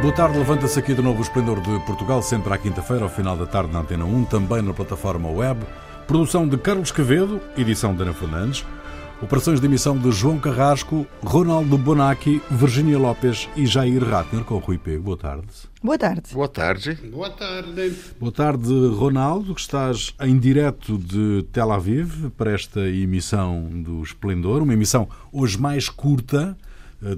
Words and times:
Boa 0.00 0.14
tarde, 0.14 0.36
levanta-se 0.36 0.78
aqui 0.78 0.94
de 0.94 1.00
novo 1.00 1.20
o 1.20 1.22
Esplendor 1.22 1.60
de 1.60 1.80
Portugal, 1.86 2.22
sempre 2.22 2.52
à 2.52 2.58
quinta-feira, 2.58 3.04
ao 3.04 3.08
final 3.08 3.36
da 3.36 3.46
tarde 3.46 3.72
na 3.72 3.80
Antena 3.80 4.04
1, 4.04 4.24
também 4.26 4.60
na 4.60 4.74
plataforma 4.74 5.30
web. 5.30 5.64
Produção 6.06 6.46
de 6.46 6.58
Carlos 6.58 6.92
Quevedo, 6.92 7.40
edição 7.56 7.94
de 7.94 8.02
Ana 8.02 8.12
Fernandes. 8.12 8.66
Operações 9.22 9.58
de 9.58 9.66
emissão 9.66 9.96
de 9.96 10.12
João 10.12 10.38
Carrasco, 10.38 11.06
Ronaldo 11.24 11.78
Bonacci, 11.78 12.42
Virginia 12.50 12.98
Lopes 12.98 13.48
e 13.56 13.64
Jair 13.64 14.04
Ratner, 14.04 14.44
com 14.44 14.56
o 14.56 14.58
Rui 14.58 14.76
P. 14.76 14.98
Boa 14.98 15.16
tarde. 15.16 15.46
Boa 15.82 15.96
tarde. 15.96 16.22
Boa 16.30 16.48
tarde. 16.48 16.94
Boa 17.10 17.30
tarde. 17.30 17.94
Boa 18.20 18.32
tarde, 18.32 18.88
Ronaldo, 18.88 19.54
que 19.54 19.60
estás 19.62 20.14
em 20.20 20.38
direto 20.38 20.98
de 20.98 21.46
Tel 21.50 21.72
Aviv 21.72 22.28
para 22.36 22.52
esta 22.52 22.80
emissão 22.80 23.66
do 23.72 24.02
Esplendor, 24.02 24.62
uma 24.62 24.74
emissão 24.74 25.08
hoje 25.32 25.58
mais 25.58 25.88
curta, 25.88 26.54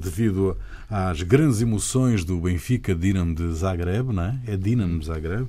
devido 0.01 0.57
às 0.91 1.23
grandes 1.23 1.61
emoções 1.61 2.25
do 2.25 2.39
Benfica 2.39 2.95
Dinamo 2.95 3.35
de 3.35 3.53
Zagreb, 3.53 4.12
não 4.12 4.23
é? 4.23 4.39
É 4.47 4.57
Dinamo 4.57 4.99
de 4.99 5.07
Zagreb, 5.07 5.47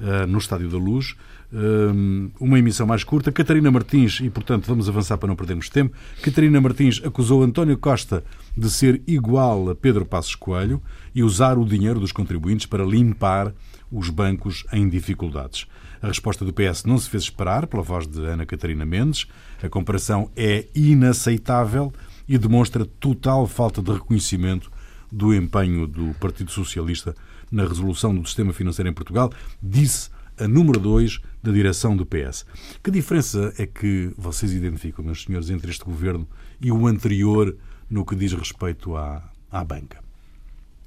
eh, 0.00 0.26
no 0.26 0.38
Estádio 0.38 0.68
da 0.68 0.78
Luz. 0.78 1.14
Eh, 1.52 2.36
uma 2.40 2.58
emissão 2.58 2.86
mais 2.86 3.04
curta. 3.04 3.32
Catarina 3.32 3.70
Martins, 3.70 4.20
e 4.20 4.30
portanto 4.30 4.66
vamos 4.66 4.88
avançar 4.88 5.16
para 5.16 5.28
não 5.28 5.36
perdermos 5.36 5.68
tempo. 5.68 5.96
Catarina 6.22 6.60
Martins 6.60 7.00
acusou 7.04 7.42
António 7.42 7.78
Costa 7.78 8.24
de 8.56 8.68
ser 8.68 9.00
igual 9.06 9.70
a 9.70 9.74
Pedro 9.74 10.04
Passos 10.04 10.34
Coelho 10.34 10.82
e 11.14 11.22
usar 11.22 11.56
o 11.58 11.64
dinheiro 11.64 12.00
dos 12.00 12.12
contribuintes 12.12 12.66
para 12.66 12.84
limpar 12.84 13.52
os 13.90 14.08
bancos 14.10 14.64
em 14.72 14.88
dificuldades. 14.88 15.66
A 16.02 16.06
resposta 16.06 16.44
do 16.44 16.52
PS 16.52 16.84
não 16.84 16.98
se 16.98 17.10
fez 17.10 17.24
esperar, 17.24 17.66
pela 17.66 17.82
voz 17.82 18.06
de 18.06 18.24
Ana 18.24 18.46
Catarina 18.46 18.86
Mendes. 18.86 19.26
A 19.62 19.68
comparação 19.68 20.30
é 20.34 20.66
inaceitável 20.74 21.92
e 22.30 22.38
demonstra 22.38 22.86
total 22.86 23.44
falta 23.48 23.82
de 23.82 23.90
reconhecimento 23.90 24.70
do 25.10 25.34
empenho 25.34 25.84
do 25.84 26.14
Partido 26.20 26.52
Socialista 26.52 27.12
na 27.50 27.66
resolução 27.66 28.14
do 28.14 28.24
sistema 28.24 28.52
financeiro 28.52 28.88
em 28.88 28.92
Portugal, 28.92 29.32
disse 29.60 30.10
a 30.38 30.46
número 30.46 30.78
2 30.78 31.18
da 31.42 31.50
direção 31.50 31.96
do 31.96 32.06
PS. 32.06 32.46
Que 32.84 32.92
diferença 32.92 33.52
é 33.58 33.66
que 33.66 34.12
vocês 34.16 34.52
identificam, 34.52 35.04
meus 35.04 35.24
senhores, 35.24 35.50
entre 35.50 35.72
este 35.72 35.84
governo 35.84 36.24
e 36.60 36.70
o 36.70 36.86
anterior 36.86 37.56
no 37.90 38.06
que 38.06 38.14
diz 38.14 38.32
respeito 38.32 38.96
à, 38.96 39.28
à 39.50 39.64
banca? 39.64 39.98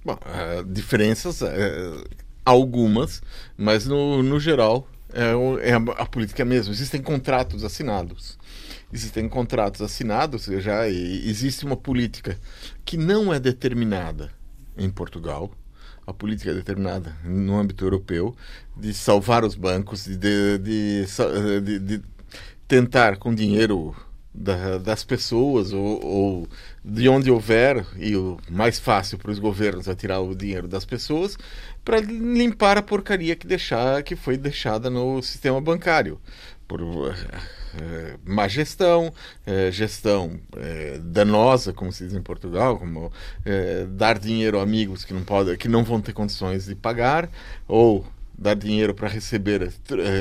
Bom, 0.05 0.13
uh, 0.13 0.63
diferenças, 0.63 1.41
uh, 1.41 1.45
algumas, 2.45 3.21
mas 3.57 3.85
no, 3.85 4.23
no 4.23 4.39
geral 4.39 4.87
é, 5.13 5.69
é 5.69 5.73
a, 5.73 5.77
a, 5.77 6.05
política 6.05 6.43
mesmo. 6.43 6.73
Existem 6.73 7.01
contratos 7.01 7.65
assinados. 7.65 8.37
Existem 8.93 9.27
contratos 9.27 9.81
assinados 9.81 10.47
e 10.47 11.27
existe 11.27 11.65
uma 11.65 11.75
política 11.75 12.37
que 12.85 12.95
não 12.95 13.33
é 13.33 13.39
determinada 13.39 14.31
em 14.77 14.89
Portugal, 14.89 15.51
a 16.05 16.13
política 16.13 16.51
é 16.51 16.53
determinada 16.53 17.15
no 17.23 17.57
âmbito 17.57 17.85
europeu 17.85 18.35
de 18.77 18.93
salvar 18.93 19.43
os 19.43 19.55
bancos, 19.55 20.05
de, 20.05 20.57
de, 20.59 21.05
de, 21.63 21.79
de 21.79 22.01
tentar 22.67 23.17
com 23.17 23.33
dinheiro 23.33 23.95
da, 24.33 24.77
das 24.77 25.03
pessoas 25.03 25.71
ou, 25.73 26.05
ou, 26.05 26.47
de 26.83 27.07
onde 27.07 27.31
houver, 27.31 27.85
e 27.97 28.15
o 28.15 28.37
mais 28.49 28.79
fácil 28.79 29.17
para 29.17 29.31
os 29.31 29.39
governos 29.39 29.87
é 29.87 29.95
tirar 29.95 30.19
o 30.19 30.35
dinheiro 30.35 30.67
das 30.67 30.85
pessoas, 30.85 31.37
para 31.85 31.99
limpar 31.99 32.77
a 32.77 32.81
porcaria 32.81 33.35
que, 33.35 33.47
deixar, 33.47 34.03
que 34.03 34.15
foi 34.15 34.37
deixada 34.37 34.89
no 34.89 35.21
sistema 35.21 35.61
bancário. 35.61 36.19
Por 36.67 36.81
é, 37.81 38.15
má 38.25 38.47
gestão, 38.47 39.13
é, 39.45 39.71
gestão 39.71 40.39
é, 40.57 40.99
danosa, 40.99 41.73
como 41.73 41.91
se 41.91 42.05
diz 42.05 42.13
em 42.13 42.21
Portugal, 42.21 42.77
como 42.77 43.11
dar 43.89 44.17
dinheiro 44.17 44.59
a 44.59 44.63
amigos 44.63 45.03
que 45.05 45.13
não, 45.13 45.23
pode, 45.23 45.57
que 45.57 45.67
não 45.67 45.83
vão 45.83 46.01
ter 46.01 46.13
condições 46.13 46.65
de 46.65 46.75
pagar, 46.75 47.29
ou 47.67 48.05
dar 48.37 48.55
dinheiro 48.55 48.93
para 48.93 49.07
receber 49.07 49.73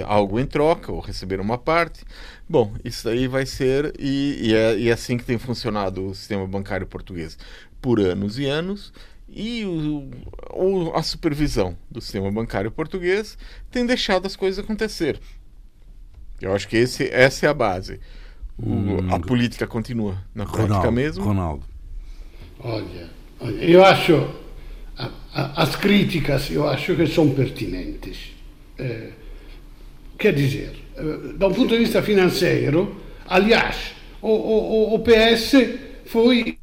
algo 0.06 0.38
em 0.38 0.46
troca, 0.46 0.92
ou 0.92 1.00
receber 1.00 1.40
uma 1.40 1.56
parte. 1.56 2.04
Bom, 2.48 2.74
isso 2.84 3.08
aí 3.08 3.26
vai 3.26 3.46
ser, 3.46 3.94
e, 3.98 4.48
e, 4.48 4.54
é, 4.54 4.78
e 4.78 4.88
é 4.88 4.92
assim 4.92 5.16
que 5.16 5.24
tem 5.24 5.38
funcionado 5.38 6.08
o 6.08 6.14
sistema 6.14 6.46
bancário 6.46 6.86
português 6.86 7.38
por 7.80 8.00
anos 8.00 8.38
e 8.38 8.46
anos 8.46 8.92
e 9.34 9.64
o, 9.64 10.10
o, 10.52 10.92
a 10.94 11.02
supervisão 11.02 11.76
do 11.90 12.00
sistema 12.00 12.30
bancário 12.30 12.70
português 12.70 13.38
tem 13.70 13.86
deixado 13.86 14.26
as 14.26 14.36
coisas 14.36 14.62
acontecer. 14.62 15.18
Eu 16.42 16.52
acho 16.54 16.66
que 16.68 16.76
esse, 16.76 17.08
essa 17.08 17.46
é 17.46 17.48
a 17.48 17.54
base. 17.54 18.00
O, 18.58 18.68
hum, 18.68 19.14
a 19.14 19.18
política 19.20 19.66
continua 19.66 20.18
na 20.34 20.44
Ronaldo, 20.44 20.68
prática 20.68 20.90
mesmo. 20.90 21.24
Ronaldo. 21.24 21.64
Olha, 22.60 23.10
olha 23.40 23.64
eu 23.64 23.84
acho 23.84 24.28
a, 24.98 25.08
a, 25.32 25.62
as 25.62 25.76
críticas 25.76 26.50
eu 26.50 26.68
acho 26.68 26.94
que 26.96 27.06
são 27.06 27.30
pertinentes. 27.30 28.32
Eh, 28.78 29.10
quer 30.18 30.34
dizer, 30.34 30.72
eh, 30.96 31.34
da 31.36 31.46
um 31.46 31.54
ponto 31.54 31.68
de 31.68 31.78
vista 31.78 32.02
financeiro, 32.02 32.96
aliás, 33.26 33.94
o, 34.20 34.28
o, 34.28 34.94
o 34.94 34.98
PS 35.00 35.54
foi 36.06 36.58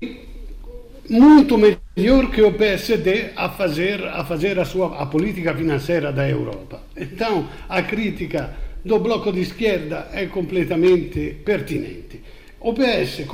muito 1.09 1.57
melhor 1.57 2.29
que 2.29 2.41
o 2.41 2.53
PSD 2.53 3.31
a 3.35 3.49
fazer 3.49 4.05
a 4.05 4.23
fazer 4.23 4.59
a 4.59 4.65
sua 4.65 5.01
a 5.01 5.05
política 5.05 5.55
financeira 5.55 6.11
da 6.11 6.29
Europa. 6.29 6.81
Então, 6.95 7.49
a 7.67 7.81
crítica 7.81 8.55
do 8.81 8.99
blocco 8.99 9.31
di 9.31 9.43
schierda 9.43 10.09
è 10.09 10.27
completamente 10.27 11.31
pertinente. 11.31 12.37
OPS, 12.59 13.25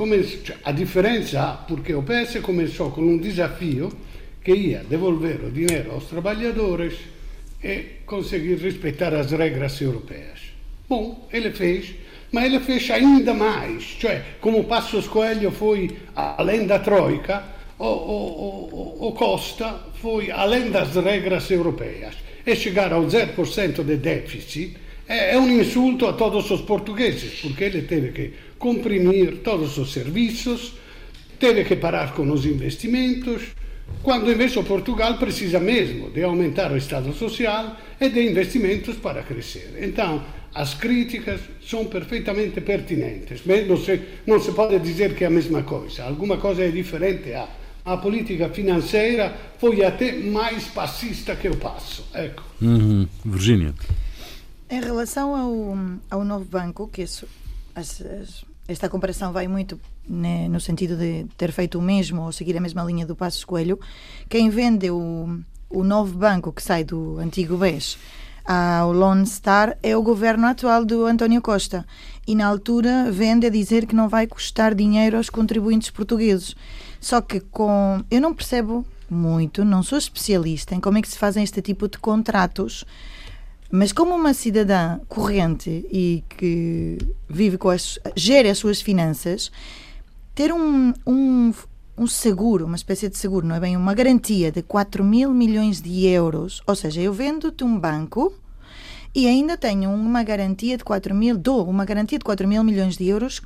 cioè, 0.42 0.56
a 0.62 0.72
differenza, 0.72 1.64
perché 1.66 1.94
OPS 1.94 2.40
começou 2.40 2.90
com 2.90 3.02
um 3.02 3.18
desafio 3.18 3.90
que 4.42 4.52
ia 4.52 4.84
devolver 4.88 5.44
o 5.44 5.50
dinheiro 5.50 5.92
aos 5.92 6.06
trabalhadores 6.06 6.94
e 7.62 8.02
conseguir 8.04 8.58
respeitar 8.58 9.12
as 9.14 9.32
regras 9.32 9.80
europeias. 9.80 10.40
Bom, 10.88 11.26
ele 11.32 11.50
fez, 11.50 11.94
mas 12.30 12.44
ele 12.44 12.60
fez 12.60 12.88
ainda 12.90 13.34
mais, 13.34 13.82
cioè, 13.82 14.22
como 14.40 14.64
Passos 14.64 15.08
Coelho 15.08 15.50
foi 15.50 15.90
além 16.14 16.66
da 16.66 16.78
Troika, 16.78 17.42
o, 17.78 17.84
o, 17.84 19.08
o 19.08 19.12
Costa 19.12 19.80
foi 20.00 20.30
além 20.30 20.70
das 20.70 20.94
regras 20.94 21.50
europeias 21.50 22.14
e 22.46 22.54
chegar 22.54 22.92
ao 22.92 23.04
0% 23.04 23.82
de 23.82 23.96
déficit 23.96 24.85
é, 25.08 25.38
um 25.38 25.48
insulto 25.48 26.06
a 26.06 26.12
todos 26.12 26.50
os 26.50 26.60
portugueses, 26.62 27.40
porque 27.40 27.64
ele 27.64 27.82
teve 27.82 28.12
que 28.12 28.32
comprimir 28.58 29.38
todos 29.44 29.78
os 29.78 29.92
serviços, 29.92 30.72
teve 31.38 31.64
que 31.64 31.76
parar 31.76 32.12
com 32.14 32.30
os 32.30 32.44
investimentos, 32.44 33.42
quando 34.02 34.30
invece 34.30 34.58
o 34.58 34.64
Portugal 34.64 35.16
precisa 35.16 35.60
mesmo 35.60 36.10
de 36.10 36.22
aumentar 36.22 36.72
o 36.72 36.76
Estado 36.76 37.12
Social 37.12 37.76
e 38.00 38.08
de 38.08 38.20
investimentos 38.28 38.96
para 38.96 39.22
crescer. 39.22 39.78
Então, 39.80 40.24
as 40.54 40.74
críticas 40.74 41.40
são 41.64 41.84
perfeitamente 41.84 42.60
pertinentes, 42.60 43.42
não 43.68 43.76
se, 43.76 44.00
não 44.26 44.40
se 44.40 44.52
pode 44.52 44.78
dizer 44.78 45.14
que 45.14 45.24
é 45.24 45.26
a 45.26 45.30
mesma 45.30 45.62
coisa. 45.62 46.04
Alguma 46.04 46.38
coisa 46.38 46.64
é 46.64 46.70
diferente. 46.70 47.32
A, 47.32 47.48
a 47.84 47.96
política 47.98 48.48
financeira 48.48 49.32
foi 49.58 49.84
até 49.84 50.12
mais 50.12 50.64
passista 50.64 51.36
que 51.36 51.48
o 51.48 51.56
passo. 51.56 52.08
Ecco. 52.14 52.42
Uhum. 52.60 53.06
Virgínia. 53.24 53.74
Em 54.68 54.80
relação 54.80 55.34
ao, 55.34 55.76
ao 56.10 56.24
novo 56.24 56.44
banco, 56.44 56.88
que 56.88 57.04
esta 58.66 58.88
comparação 58.88 59.32
vai 59.32 59.46
muito 59.46 59.80
né, 60.08 60.48
no 60.48 60.60
sentido 60.60 60.96
de 60.96 61.24
ter 61.36 61.52
feito 61.52 61.78
o 61.78 61.82
mesmo 61.82 62.22
ou 62.22 62.32
seguir 62.32 62.56
a 62.56 62.60
mesma 62.60 62.82
linha 62.82 63.06
do 63.06 63.14
Passos 63.14 63.44
Coelho, 63.44 63.78
quem 64.28 64.50
vende 64.50 64.90
o, 64.90 65.38
o 65.70 65.84
novo 65.84 66.18
banco 66.18 66.52
que 66.52 66.62
sai 66.62 66.82
do 66.82 67.18
antigo 67.18 67.56
BES 67.56 67.96
ao 68.46 68.92
Lone 68.92 69.26
Star 69.26 69.76
é 69.82 69.96
o 69.96 70.02
governo 70.02 70.46
atual 70.46 70.84
do 70.84 71.04
António 71.04 71.42
Costa. 71.42 71.84
E 72.26 72.34
na 72.34 72.46
altura 72.46 73.10
vende 73.10 73.46
a 73.46 73.50
dizer 73.50 73.86
que 73.86 73.94
não 73.94 74.08
vai 74.08 74.26
custar 74.26 74.74
dinheiro 74.74 75.16
aos 75.16 75.28
contribuintes 75.28 75.90
portugueses. 75.90 76.54
Só 77.00 77.20
que 77.20 77.40
com. 77.40 78.04
Eu 78.10 78.20
não 78.20 78.34
percebo 78.34 78.86
muito, 79.10 79.64
não 79.64 79.82
sou 79.82 79.98
especialista 79.98 80.74
em 80.74 80.80
como 80.80 80.98
é 80.98 81.02
que 81.02 81.08
se 81.08 81.18
fazem 81.18 81.44
este 81.44 81.62
tipo 81.62 81.88
de 81.88 81.98
contratos 81.98 82.84
mas 83.70 83.92
como 83.92 84.14
uma 84.14 84.32
cidadã 84.32 84.98
corrente 85.08 85.86
e 85.90 86.22
que 86.28 86.98
vive 87.28 87.58
com 87.58 87.70
as. 87.70 87.98
gera 88.14 88.50
as 88.50 88.58
suas 88.58 88.80
finanças, 88.80 89.50
ter 90.34 90.52
um, 90.52 90.92
um, 91.06 91.52
um 91.96 92.06
seguro, 92.06 92.66
uma 92.66 92.76
espécie 92.76 93.08
de 93.08 93.16
seguro, 93.16 93.46
não 93.46 93.56
é 93.56 93.60
bem? 93.60 93.76
Uma 93.76 93.94
garantia 93.94 94.52
de 94.52 94.62
4 94.62 95.02
mil 95.02 95.32
milhões 95.32 95.80
de 95.80 96.06
euros, 96.06 96.62
ou 96.66 96.74
seja, 96.74 97.00
eu 97.00 97.12
vendo-te 97.12 97.64
um 97.64 97.78
banco 97.78 98.32
e 99.14 99.26
ainda 99.26 99.56
tenho 99.56 99.90
uma 99.90 100.22
garantia 100.22 100.76
de 100.76 100.84
4 100.84 101.14
mil, 101.14 101.36
dou 101.36 101.68
uma 101.68 101.84
garantia 101.84 102.18
de 102.18 102.24
4 102.24 102.46
mil 102.46 102.62
milhões 102.62 102.96
de 102.96 103.08
euros 103.08 103.40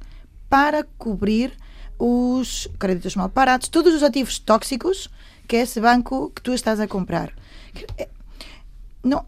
para 0.49 0.85
cobrir 0.99 1.53
os 1.99 2.67
créditos 2.79 3.15
mal 3.15 3.29
parados, 3.29 3.69
todos 3.69 3.95
os 3.95 4.03
ativos 4.03 4.39
tóxicos 4.39 5.09
que 5.47 5.57
é 5.57 5.63
esse 5.63 5.81
banco 5.81 6.31
que 6.35 6.43
tu 6.43 6.53
estás 6.53 6.79
a 6.81 6.87
comprar 6.87 7.33
não, 9.03 9.25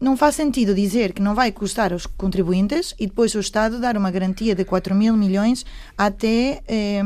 não 0.00 0.16
faz 0.16 0.34
sentido 0.34 0.74
dizer 0.74 1.12
que 1.12 1.22
não 1.22 1.34
vai 1.34 1.52
custar 1.52 1.92
aos 1.92 2.06
contribuintes 2.06 2.94
e 2.98 3.06
depois 3.06 3.34
o 3.34 3.40
Estado 3.40 3.78
dar 3.78 3.96
uma 3.96 4.10
garantia 4.10 4.54
de 4.54 4.64
4 4.64 4.94
mil 4.94 5.16
milhões 5.16 5.64
até 5.96 6.62
eh, 6.66 7.02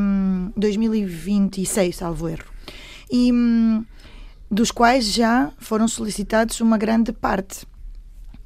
2026, 0.57 1.97
salvo 1.97 2.29
erro. 2.29 2.45
E 3.11 3.33
hum, 3.33 3.85
dos 4.51 4.71
quais 4.71 5.13
já 5.13 5.51
foram 5.59 5.89
solicitados 5.89 6.61
uma 6.61 6.79
grande 6.79 7.13
parte. 7.13 7.67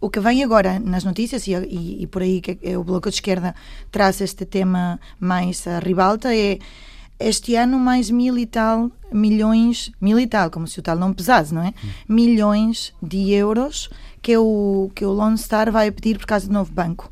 O 0.00 0.09
que 0.09 0.21
vem 0.21 0.44
agora 0.44 0.79
nas 0.79 1.05
notícias, 1.05 1.47
e, 1.47 1.53
e, 1.53 2.03
e 2.03 2.06
por 2.06 2.23
aí 2.23 2.41
que 2.41 2.76
o 2.76 2.85
Bloco 2.85 3.11
de 3.11 3.17
Esquerda 3.17 3.55
traz 3.91 4.21
este 4.21 4.47
tema 4.47 4.99
mais 5.19 5.67
à 5.67 5.81
ribalta, 5.81 6.35
é 6.35 6.59
este 7.19 7.55
ano 7.56 7.79
mais 7.79 8.11
mil 8.11 8.38
e 8.38 8.47
tal 8.47 8.91
milhões, 9.12 9.91
mil 10.00 10.19
e 10.19 10.26
tal, 10.26 10.50
como 10.50 10.67
se 10.67 10.79
o 10.79 10.82
tal 10.82 10.97
não 10.97 11.12
pesasse, 11.12 11.55
não 11.55 11.62
é? 11.62 11.69
Hum. 11.69 11.88
Milhões 12.09 12.93
de 13.03 13.32
euros 13.32 13.88
que 14.20 14.37
o, 14.37 14.91
que 14.94 15.05
o 15.05 15.11
Lone 15.11 15.38
Star 15.38 15.73
vai 15.73 15.91
pedir 15.91 16.19
por 16.19 16.26
causa 16.26 16.47
do 16.47 16.53
novo 16.53 16.73
banco. 16.73 17.11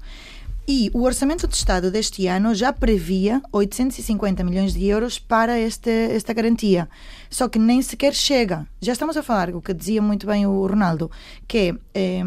E 0.69 0.91
o 0.93 1.03
Orçamento 1.03 1.47
de 1.47 1.55
Estado 1.55 1.93
deste 1.93 2.27
ano 2.27 2.53
já 2.53 2.73
previa 2.73 3.41
850 3.53 4.43
milhões 4.43 4.75
de 4.75 4.85
euros 4.87 5.17
para 5.17 5.59
este, 5.61 5.91
esta 5.91 6.33
garantia. 6.33 6.89
Só 7.31 7.49
que 7.49 7.59
nem 7.59 7.81
sequer 7.81 8.13
chega. 8.13 8.67
Já 8.81 8.93
estamos 8.93 9.17
a 9.17 9.23
falar, 9.23 9.55
o 9.55 9.63
que 9.63 9.73
dizia 9.73 10.03
muito 10.03 10.27
bem 10.27 10.45
o 10.45 10.67
Ronaldo, 10.67 11.09
que 11.47 11.73
é, 11.95 12.21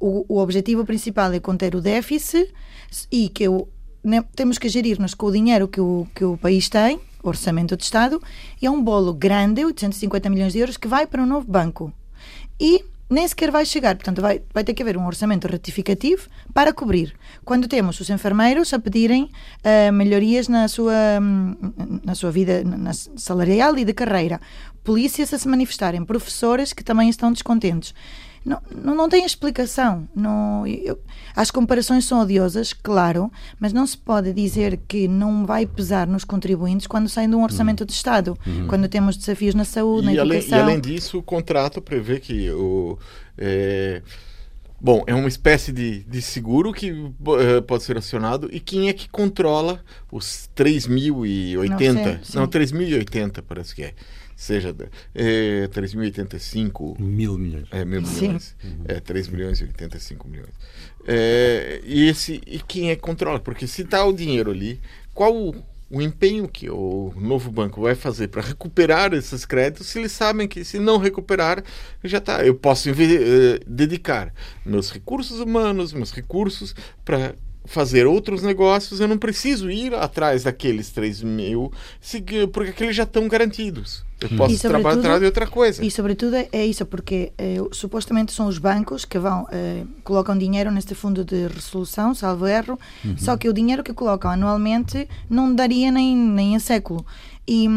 o, 0.00 0.24
o 0.26 0.38
objetivo 0.38 0.86
principal 0.86 1.30
é 1.30 1.38
conter 1.38 1.74
o 1.74 1.80
déficit 1.82 2.50
e 3.12 3.28
que 3.28 3.46
o, 3.46 3.68
temos 4.34 4.58
que 4.58 4.68
gerir-nos 4.68 5.14
com 5.14 5.26
o 5.26 5.32
dinheiro 5.32 5.68
que 5.68 5.80
o, 5.80 6.06
que 6.14 6.24
o 6.24 6.36
país 6.36 6.68
tem, 6.68 7.00
Orçamento 7.22 7.76
de 7.76 7.84
Estado, 7.84 8.22
e 8.60 8.66
é 8.66 8.70
um 8.70 8.82
bolo 8.82 9.12
grande, 9.12 9.64
850 9.64 10.30
milhões 10.30 10.52
de 10.52 10.60
euros, 10.60 10.76
que 10.76 10.86
vai 10.86 11.06
para 11.06 11.22
um 11.22 11.26
novo 11.26 11.50
banco. 11.50 11.92
E 12.60 12.84
nem 13.08 13.26
sequer 13.26 13.50
vai 13.50 13.64
chegar. 13.64 13.94
Portanto, 13.94 14.20
vai, 14.20 14.42
vai 14.52 14.64
ter 14.64 14.74
que 14.74 14.82
haver 14.82 14.96
um 14.96 15.06
orçamento 15.06 15.46
retificativo 15.46 16.28
para 16.52 16.72
cobrir. 16.72 17.14
Quando 17.44 17.68
temos 17.68 18.00
os 18.00 18.10
enfermeiros 18.10 18.72
a 18.72 18.78
pedirem 18.78 19.24
uh, 19.24 19.92
melhorias 19.92 20.48
na 20.48 20.68
sua, 20.68 21.20
na 22.04 22.14
sua 22.14 22.30
vida 22.30 22.62
na 22.64 22.92
salarial 22.92 23.78
e 23.78 23.84
de 23.84 23.92
carreira, 23.92 24.40
polícias 24.82 25.32
a 25.32 25.38
se 25.38 25.48
manifestarem, 25.48 26.04
professores 26.04 26.72
que 26.72 26.82
também 26.82 27.08
estão 27.08 27.32
descontentes 27.32 27.94
não, 28.46 28.62
não, 28.70 28.94
não 28.94 29.08
tem 29.08 29.26
explicação. 29.26 30.08
Não, 30.14 30.64
eu, 30.68 30.96
as 31.34 31.50
comparações 31.50 32.04
são 32.04 32.20
odiosas, 32.20 32.72
claro, 32.72 33.30
mas 33.58 33.72
não 33.72 33.84
se 33.84 33.98
pode 33.98 34.32
dizer 34.32 34.78
que 34.86 35.08
não 35.08 35.44
vai 35.44 35.66
pesar 35.66 36.06
nos 36.06 36.22
contribuintes 36.22 36.86
quando 36.86 37.08
saem 37.08 37.28
de 37.28 37.34
um 37.34 37.42
orçamento 37.42 37.80
uhum. 37.80 37.86
de 37.86 37.92
Estado, 37.92 38.38
uhum. 38.46 38.68
quando 38.68 38.88
temos 38.88 39.16
desafios 39.16 39.52
na 39.52 39.64
saúde, 39.64 40.12
e 40.12 40.14
na 40.14 40.22
além, 40.22 40.38
educação. 40.38 40.58
E 40.58 40.62
além 40.62 40.80
disso, 40.80 41.18
o 41.18 41.22
contrato 41.22 41.82
prevê 41.82 42.20
que 42.20 42.48
o. 42.52 42.96
É... 43.36 44.00
Bom, 44.78 45.02
é 45.06 45.14
uma 45.14 45.26
espécie 45.26 45.72
de, 45.72 46.04
de 46.04 46.22
seguro 46.22 46.70
que 46.72 46.92
uh, 46.92 47.12
pode 47.66 47.82
ser 47.82 47.96
acionado. 47.96 48.48
E 48.52 48.60
quem 48.60 48.88
é 48.88 48.92
que 48.92 49.08
controla 49.08 49.82
os 50.12 50.48
3.080? 50.54 52.20
Não, 52.34 52.42
não 52.42 52.48
3.080 52.48 53.42
parece 53.48 53.74
que 53.74 53.82
é 53.82 53.94
seja 54.36 54.76
é, 55.14 55.66
3.085 55.68 57.00
mil 57.00 57.38
milhões. 57.38 57.66
É, 57.70 57.84
mil 57.84 58.02
milhões. 58.02 58.54
Uhum. 58.62 58.84
É, 58.86 59.00
3 59.00 59.28
milhões 59.28 59.60
e 59.60 59.64
85 59.64 60.28
milhões. 60.28 60.52
É, 61.06 61.80
e, 61.82 62.06
esse, 62.06 62.42
e 62.46 62.60
quem 62.60 62.90
é 62.90 62.94
que 62.94 63.00
controla? 63.00 63.40
Porque 63.40 63.66
se 63.66 63.82
está 63.82 64.04
o 64.04 64.12
dinheiro 64.12 64.50
ali, 64.50 64.78
qual 65.14 65.34
o, 65.34 65.54
o 65.90 66.02
empenho 66.02 66.46
que 66.46 66.68
o 66.68 67.14
novo 67.16 67.50
banco 67.50 67.80
vai 67.80 67.94
fazer 67.94 68.28
para 68.28 68.42
recuperar 68.42 69.14
esses 69.14 69.46
créditos 69.46 69.86
se 69.86 69.98
eles 69.98 70.12
sabem 70.12 70.48
que 70.48 70.64
se 70.64 70.78
não 70.78 70.98
recuperar 70.98 71.62
já 72.02 72.18
está 72.18 72.44
eu 72.44 72.56
posso 72.56 72.90
uh, 72.90 72.94
dedicar 73.66 74.34
meus 74.64 74.90
recursos 74.90 75.38
humanos 75.38 75.92
meus 75.92 76.10
recursos 76.10 76.74
para 77.04 77.36
fazer 77.66 78.06
outros 78.06 78.42
negócios, 78.42 79.00
eu 79.00 79.08
não 79.08 79.18
preciso 79.18 79.70
ir 79.70 79.94
atrás 79.94 80.44
daqueles 80.44 80.90
3 80.90 81.22
mil, 81.22 81.72
porque 82.52 82.70
aqueles 82.70 82.96
já 82.96 83.02
estão 83.02 83.28
garantidos. 83.28 84.04
Eu 84.18 84.30
hum. 84.32 84.36
posso 84.36 84.58
trabalhar 84.60 84.98
atrás 84.98 85.20
de 85.20 85.26
outra 85.26 85.46
coisa. 85.46 85.84
E 85.84 85.90
sobretudo 85.90 86.36
é 86.50 86.64
isso, 86.64 86.86
porque 86.86 87.32
eh, 87.36 87.58
supostamente 87.70 88.32
são 88.32 88.46
os 88.46 88.56
bancos 88.56 89.04
que 89.04 89.18
vão 89.18 89.46
eh, 89.52 89.84
colocam 90.02 90.38
dinheiro 90.38 90.70
neste 90.70 90.94
fundo 90.94 91.22
de 91.22 91.46
resolução, 91.48 92.14
salvo 92.14 92.46
erro, 92.46 92.78
uhum. 93.04 93.18
só 93.18 93.36
que 93.36 93.46
o 93.46 93.52
dinheiro 93.52 93.84
que 93.84 93.92
colocam 93.92 94.30
anualmente 94.30 95.06
não 95.28 95.54
daria 95.54 95.92
nem, 95.92 96.16
nem 96.16 96.56
a 96.56 96.60
século. 96.60 97.04
E, 97.48 97.68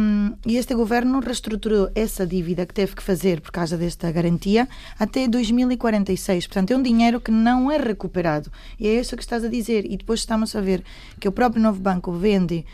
e, 0.47 0.57
este 0.57 0.73
governo 0.73 1.19
reestruturou 1.19 1.91
essa 1.93 2.25
dívida 2.25 2.65
que 2.65 2.73
teve 2.73 2.95
que 2.95 3.03
fazer 3.03 3.39
por 3.39 3.51
causa 3.51 3.77
desta 3.77 4.11
garantia 4.11 4.67
até 4.97 5.27
2046. 5.27 6.47
Portanto, 6.47 6.71
é 6.71 6.75
um 6.75 6.81
dinheiro 6.81 7.21
que 7.21 7.29
não 7.29 7.71
é 7.71 7.77
recuperado. 7.77 8.51
E 8.79 8.87
é 8.87 8.99
isso 8.99 9.15
que 9.15 9.21
estás 9.21 9.43
a 9.43 9.47
dizer. 9.47 9.85
E 9.85 9.95
depois 9.95 10.21
estamos 10.21 10.55
a 10.55 10.61
ver 10.61 10.83
que 11.19 11.27
o 11.27 11.31
próprio 11.31 11.61
novo 11.61 11.79
banco 11.79 12.11
vende 12.11 12.65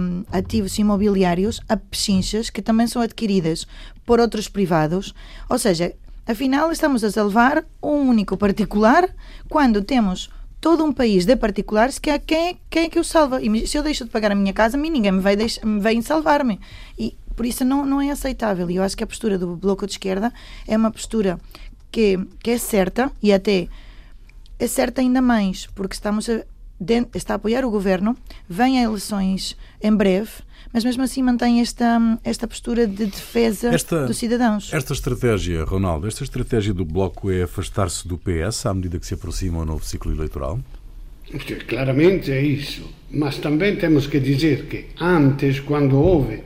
um, 0.00 0.24
ativos 0.32 0.76
imobiliários 0.78 1.60
a 1.68 1.76
pechinchas 1.76 2.50
que 2.50 2.60
também 2.60 2.88
são 2.88 3.00
adquiridas 3.00 3.64
por 4.04 4.18
outros 4.18 4.48
privados. 4.48 5.14
Ou 5.48 5.58
seja, 5.60 5.94
afinal, 6.26 6.72
estamos 6.72 7.04
a 7.04 7.10
salvar 7.12 7.64
um 7.80 8.08
único 8.08 8.36
particular 8.36 9.08
quando 9.48 9.82
temos 9.84 10.28
todo 10.62 10.84
um 10.84 10.92
país 10.92 11.26
de 11.26 11.34
particulares 11.34 11.98
que 11.98 12.08
é 12.08 12.20
quem, 12.20 12.56
quem 12.70 12.84
é 12.84 12.88
que 12.88 13.00
o 13.00 13.02
salva. 13.02 13.42
E 13.42 13.66
se 13.66 13.76
eu 13.76 13.82
deixo 13.82 14.04
de 14.04 14.10
pagar 14.10 14.30
a 14.30 14.34
minha 14.34 14.52
casa, 14.52 14.78
a 14.78 14.80
mim 14.80 14.90
ninguém 14.90 15.10
me, 15.10 15.20
vai 15.20 15.34
deixar, 15.34 15.60
vem 15.80 16.00
salvar-me. 16.00 16.60
E 16.96 17.16
por 17.34 17.44
isso 17.44 17.64
não, 17.64 17.84
não 17.84 18.00
é 18.00 18.10
aceitável. 18.12 18.70
E 18.70 18.76
eu 18.76 18.82
acho 18.84 18.96
que 18.96 19.02
a 19.02 19.06
postura 19.06 19.36
do 19.36 19.56
Bloco 19.56 19.84
de 19.84 19.94
Esquerda 19.94 20.32
é 20.66 20.76
uma 20.76 20.92
postura 20.92 21.40
que, 21.90 22.16
que 22.38 22.52
é 22.52 22.58
certa 22.58 23.10
e 23.20 23.32
até 23.32 23.66
é 24.56 24.66
certa 24.68 25.00
ainda 25.00 25.20
mais, 25.20 25.66
porque 25.74 25.94
estamos 25.94 26.30
a, 26.30 26.44
está 27.12 27.34
a 27.34 27.36
apoiar 27.36 27.64
o 27.64 27.70
governo, 27.70 28.16
vem 28.48 28.78
a 28.78 28.82
eleições 28.82 29.56
em 29.82 29.92
breve 29.92 30.30
mas 30.72 30.84
mesmo 30.84 31.02
assim 31.02 31.22
mantém 31.22 31.60
esta, 31.60 32.18
esta 32.24 32.48
postura 32.48 32.86
de 32.86 33.06
defesa 33.06 33.68
esta, 33.68 34.06
dos 34.06 34.16
cidadãos. 34.16 34.72
Esta 34.72 34.92
estratégia, 34.92 35.64
Ronaldo, 35.64 36.06
esta 36.06 36.24
estratégia 36.24 36.72
do 36.72 36.84
Bloco 36.84 37.30
é 37.30 37.42
afastar-se 37.42 38.08
do 38.08 38.16
PS 38.16 38.66
à 38.66 38.74
medida 38.74 38.98
que 38.98 39.06
se 39.06 39.14
aproxima 39.14 39.58
o 39.58 39.64
novo 39.64 39.84
ciclo 39.84 40.12
eleitoral? 40.12 40.58
Claramente 41.66 42.30
é 42.30 42.42
isso, 42.42 42.90
mas 43.10 43.38
também 43.38 43.76
temos 43.76 44.06
que 44.06 44.20
dizer 44.20 44.66
que 44.66 44.86
antes, 45.00 45.60
quando 45.60 45.98
houve 45.98 46.42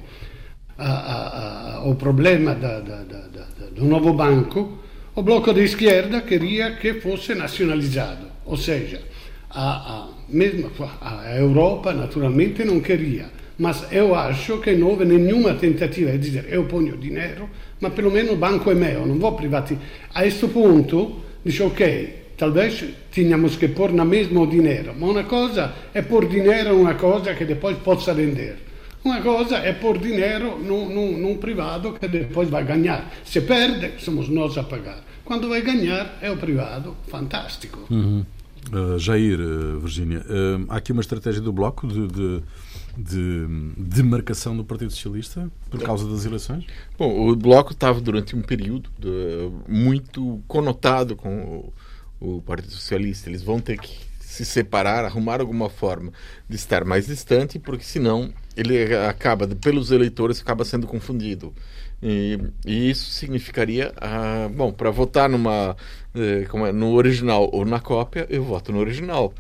a, 0.78 0.90
a, 0.90 1.76
a, 1.76 1.84
o 1.88 1.94
problema 1.94 2.54
da, 2.54 2.80
da, 2.80 3.02
da, 3.02 3.26
do 3.74 3.84
novo 3.84 4.12
banco, 4.12 4.78
o 5.14 5.22
Bloco 5.22 5.52
de 5.52 5.64
Esquerda 5.64 6.20
queria 6.22 6.76
que 6.76 6.94
fosse 7.00 7.34
nacionalizado, 7.34 8.26
ou 8.44 8.56
seja, 8.56 9.02
a, 9.50 10.08
mesmo 10.28 10.70
a 11.00 11.36
Europa 11.36 11.92
naturalmente 11.92 12.64
não 12.64 12.80
queria 12.80 13.30
mas 13.58 13.86
eu 13.90 14.14
acho 14.14 14.58
que 14.58 14.72
não 14.74 14.88
houve 14.88 15.04
nenhuma 15.04 15.54
tentativa 15.54 16.12
de 16.12 16.18
dizer 16.18 16.46
eu 16.50 16.64
ponho 16.64 16.96
dinheiro, 16.96 17.48
mas 17.80 17.92
pelo 17.92 18.10
menos 18.10 18.32
o 18.32 18.36
banco 18.36 18.70
é 18.70 18.74
meu, 18.74 19.06
não 19.06 19.18
vou 19.18 19.32
privatizar. 19.32 19.82
A 20.14 20.26
este 20.26 20.46
ponto, 20.48 21.16
dice 21.44 21.62
ok, 21.62 22.14
talvez 22.36 22.84
tínhamos 23.10 23.56
que 23.56 23.68
pôr 23.68 23.92
na 23.92 24.04
mesma 24.04 24.46
dinheiro, 24.46 24.94
mas 24.98 25.10
uma 25.10 25.24
coisa 25.24 25.72
é 25.94 26.02
pôr 26.02 26.28
dinheiro 26.28 26.78
uma 26.78 26.94
coisa 26.94 27.34
que 27.34 27.44
depois 27.44 27.76
possa 27.78 28.12
render. 28.12 28.66
Uma 29.02 29.20
coisa 29.22 29.58
é 29.58 29.72
pôr 29.72 29.98
dinheiro 29.98 30.58
num, 30.58 30.88
num, 30.88 31.16
num, 31.16 31.36
privado 31.36 31.92
que 31.92 32.08
depois 32.08 32.50
vai 32.50 32.64
ganhar. 32.64 33.08
Se 33.24 33.40
perde, 33.40 34.02
somos 34.02 34.28
nós 34.28 34.58
a 34.58 34.64
pagar. 34.64 34.98
Quando 35.24 35.48
vai 35.48 35.62
ganhar, 35.62 36.18
é 36.20 36.28
o 36.28 36.36
privado. 36.36 36.96
Fantástico. 37.06 37.86
Uhum. 37.88 38.24
Uh, 38.72 38.98
Jair, 38.98 39.38
uh, 39.38 39.78
Virgínia, 39.78 40.18
uh, 40.18 40.66
há 40.68 40.78
aqui 40.78 40.90
uma 40.90 41.02
estratégia 41.02 41.40
do 41.40 41.52
Bloco 41.52 41.86
de, 41.86 42.08
de 42.08 42.42
de 42.96 43.46
demarcação 43.76 44.56
do 44.56 44.64
Partido 44.64 44.90
Socialista 44.90 45.50
por 45.70 45.82
causa 45.82 46.08
das 46.08 46.24
eleições? 46.24 46.64
Bom, 46.98 47.28
o 47.28 47.36
Bloco 47.36 47.72
estava 47.72 48.00
durante 48.00 48.34
um 48.34 48.42
período 48.42 48.90
de, 48.98 49.50
muito 49.68 50.42
conotado 50.48 51.14
com 51.14 51.72
o, 52.20 52.36
o, 52.36 52.42
Partido 52.42 52.72
Socialista. 52.72 53.28
Eles 53.28 53.42
vão 53.42 53.60
ter 53.60 53.78
que 53.78 53.98
se 54.20 54.44
separar, 54.44 55.04
arrumar 55.04 55.40
alguma 55.40 55.68
forma 55.68 56.12
de 56.48 56.56
estar 56.56 56.84
mais 56.84 57.06
distante, 57.06 57.58
porque 57.58 57.84
senão 57.84 58.32
ele 58.56 58.94
acaba, 58.94 59.46
pelos 59.46 59.90
eleitores, 59.90 60.40
acaba 60.40 60.64
sendo 60.64 60.86
confundido. 60.86 61.54
E, 62.02 62.38
e 62.66 62.90
isso 62.90 63.10
significaria, 63.10 63.92
ah, 63.96 64.48
bom, 64.54 64.72
para 64.72 64.90
votar 64.90 65.28
numa, 65.28 65.76
eh, 66.14 66.46
é, 66.46 66.72
no 66.72 66.92
original 66.92 67.48
ou 67.52 67.64
na 67.64 67.80
cópia, 67.80 68.26
eu 68.28 68.44
voto 68.44 68.72
no 68.72 68.78
original. 68.78 69.32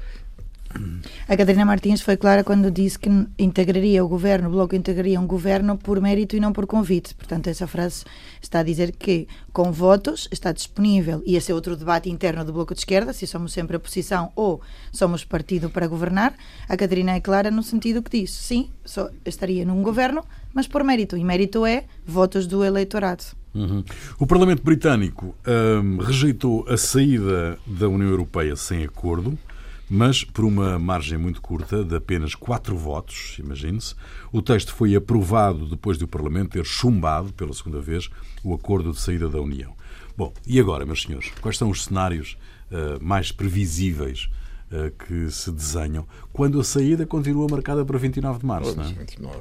A 1.28 1.36
Catarina 1.36 1.64
Martins 1.64 2.00
foi 2.00 2.16
clara 2.16 2.44
quando 2.44 2.70
disse 2.70 2.98
que 2.98 3.10
integraria 3.38 4.04
o 4.04 4.08
governo, 4.08 4.48
o 4.48 4.52
Bloco 4.52 4.74
integraria 4.74 5.20
um 5.20 5.26
governo 5.26 5.76
por 5.76 6.00
mérito 6.00 6.36
e 6.36 6.40
não 6.40 6.52
por 6.52 6.66
convite. 6.66 7.14
Portanto, 7.14 7.48
essa 7.48 7.66
frase 7.66 8.04
está 8.40 8.60
a 8.60 8.62
dizer 8.62 8.92
que, 8.92 9.26
com 9.52 9.72
votos, 9.72 10.28
está 10.30 10.52
disponível. 10.52 11.22
E 11.26 11.36
esse 11.36 11.50
é 11.50 11.54
outro 11.54 11.76
debate 11.76 12.10
interno 12.10 12.44
do 12.44 12.52
Bloco 12.52 12.74
de 12.74 12.80
Esquerda, 12.80 13.12
se 13.12 13.26
somos 13.26 13.52
sempre 13.52 13.76
a 13.76 13.78
oposição 13.78 14.30
ou 14.36 14.60
somos 14.92 15.24
partido 15.24 15.70
para 15.70 15.86
governar. 15.86 16.34
A 16.68 16.76
Catarina 16.76 17.12
é 17.12 17.20
clara 17.20 17.50
no 17.50 17.62
sentido 17.62 18.02
que 18.02 18.20
diz, 18.20 18.30
sim, 18.30 18.70
só 18.84 19.08
estaria 19.24 19.64
num 19.64 19.82
governo, 19.82 20.24
mas 20.54 20.66
por 20.66 20.84
mérito. 20.84 21.16
E 21.16 21.24
mérito 21.24 21.66
é 21.66 21.84
votos 22.06 22.46
do 22.46 22.64
eleitorado. 22.64 23.24
Uhum. 23.56 23.82
O 24.18 24.26
Parlamento 24.26 24.62
Britânico 24.62 25.34
hum, 25.46 25.96
rejeitou 25.98 26.66
a 26.68 26.76
saída 26.76 27.58
da 27.66 27.88
União 27.88 28.10
Europeia 28.10 28.54
sem 28.54 28.84
acordo 28.84 29.38
mas 29.88 30.24
por 30.24 30.44
uma 30.44 30.78
margem 30.78 31.16
muito 31.16 31.40
curta, 31.40 31.84
de 31.84 31.94
apenas 31.96 32.34
quatro 32.34 32.76
votos, 32.76 33.36
imagine-se. 33.38 33.94
O 34.32 34.42
texto 34.42 34.74
foi 34.74 34.94
aprovado 34.96 35.68
depois 35.68 35.96
de 35.96 36.04
o 36.04 36.08
Parlamento 36.08 36.50
ter 36.50 36.64
chumbado, 36.64 37.32
pela 37.32 37.52
segunda 37.52 37.80
vez, 37.80 38.10
o 38.42 38.52
acordo 38.52 38.92
de 38.92 39.00
saída 39.00 39.28
da 39.28 39.40
União. 39.40 39.74
Bom, 40.16 40.32
e 40.46 40.58
agora, 40.58 40.84
meus 40.84 41.02
senhores, 41.02 41.30
quais 41.40 41.56
são 41.56 41.70
os 41.70 41.84
cenários 41.84 42.36
uh, 42.70 43.02
mais 43.04 43.30
previsíveis 43.30 44.28
uh, 44.72 44.90
que 45.04 45.30
se 45.30 45.52
desenham 45.52 46.06
quando 46.32 46.58
a 46.58 46.64
saída 46.64 47.06
continua 47.06 47.46
marcada 47.48 47.84
para 47.84 47.98
29 47.98 48.40
de 48.40 48.46
março? 48.46 48.76
Não 48.76 48.84
é? 48.84 48.92
29. 48.92 49.38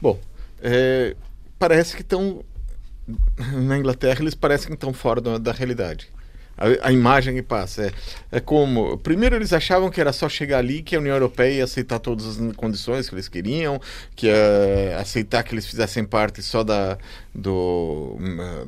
Bom, 0.00 0.20
é, 0.60 1.16
parece 1.58 1.96
que 1.96 2.02
estão. 2.02 2.44
Na 3.64 3.78
Inglaterra, 3.78 4.20
eles 4.20 4.34
parecem 4.34 4.66
que 4.66 4.74
estão 4.74 4.92
fora 4.92 5.20
da, 5.20 5.38
da 5.38 5.52
realidade 5.52 6.10
a, 6.56 6.88
a, 6.88 6.92
imagem 6.92 7.34
que 7.34 7.42
passa. 7.42 7.86
É, 8.32 8.38
é 8.38 8.40
como. 8.40 8.96
Primeiro, 8.98 9.36
eles 9.36 9.52
achavam 9.52 9.90
que 9.90 10.00
era 10.00 10.12
só 10.12 10.28
chegar 10.28 10.58
ali, 10.58 10.82
que 10.82 10.96
a 10.96 10.98
União 10.98 11.14
Europeia 11.14 11.58
ia 11.58 11.64
aceitar 11.64 11.98
todas 11.98 12.26
as 12.26 12.56
condições 12.56 13.08
que 13.08 13.14
eles 13.14 13.28
queriam, 13.28 13.80
que 14.14 14.26
ia 14.26 14.98
aceitar 14.98 15.42
que 15.42 15.54
eles 15.54 15.66
fizessem 15.66 16.04
parte 16.04 16.42
só 16.42 16.64
da, 16.64 16.96
do, 17.34 18.16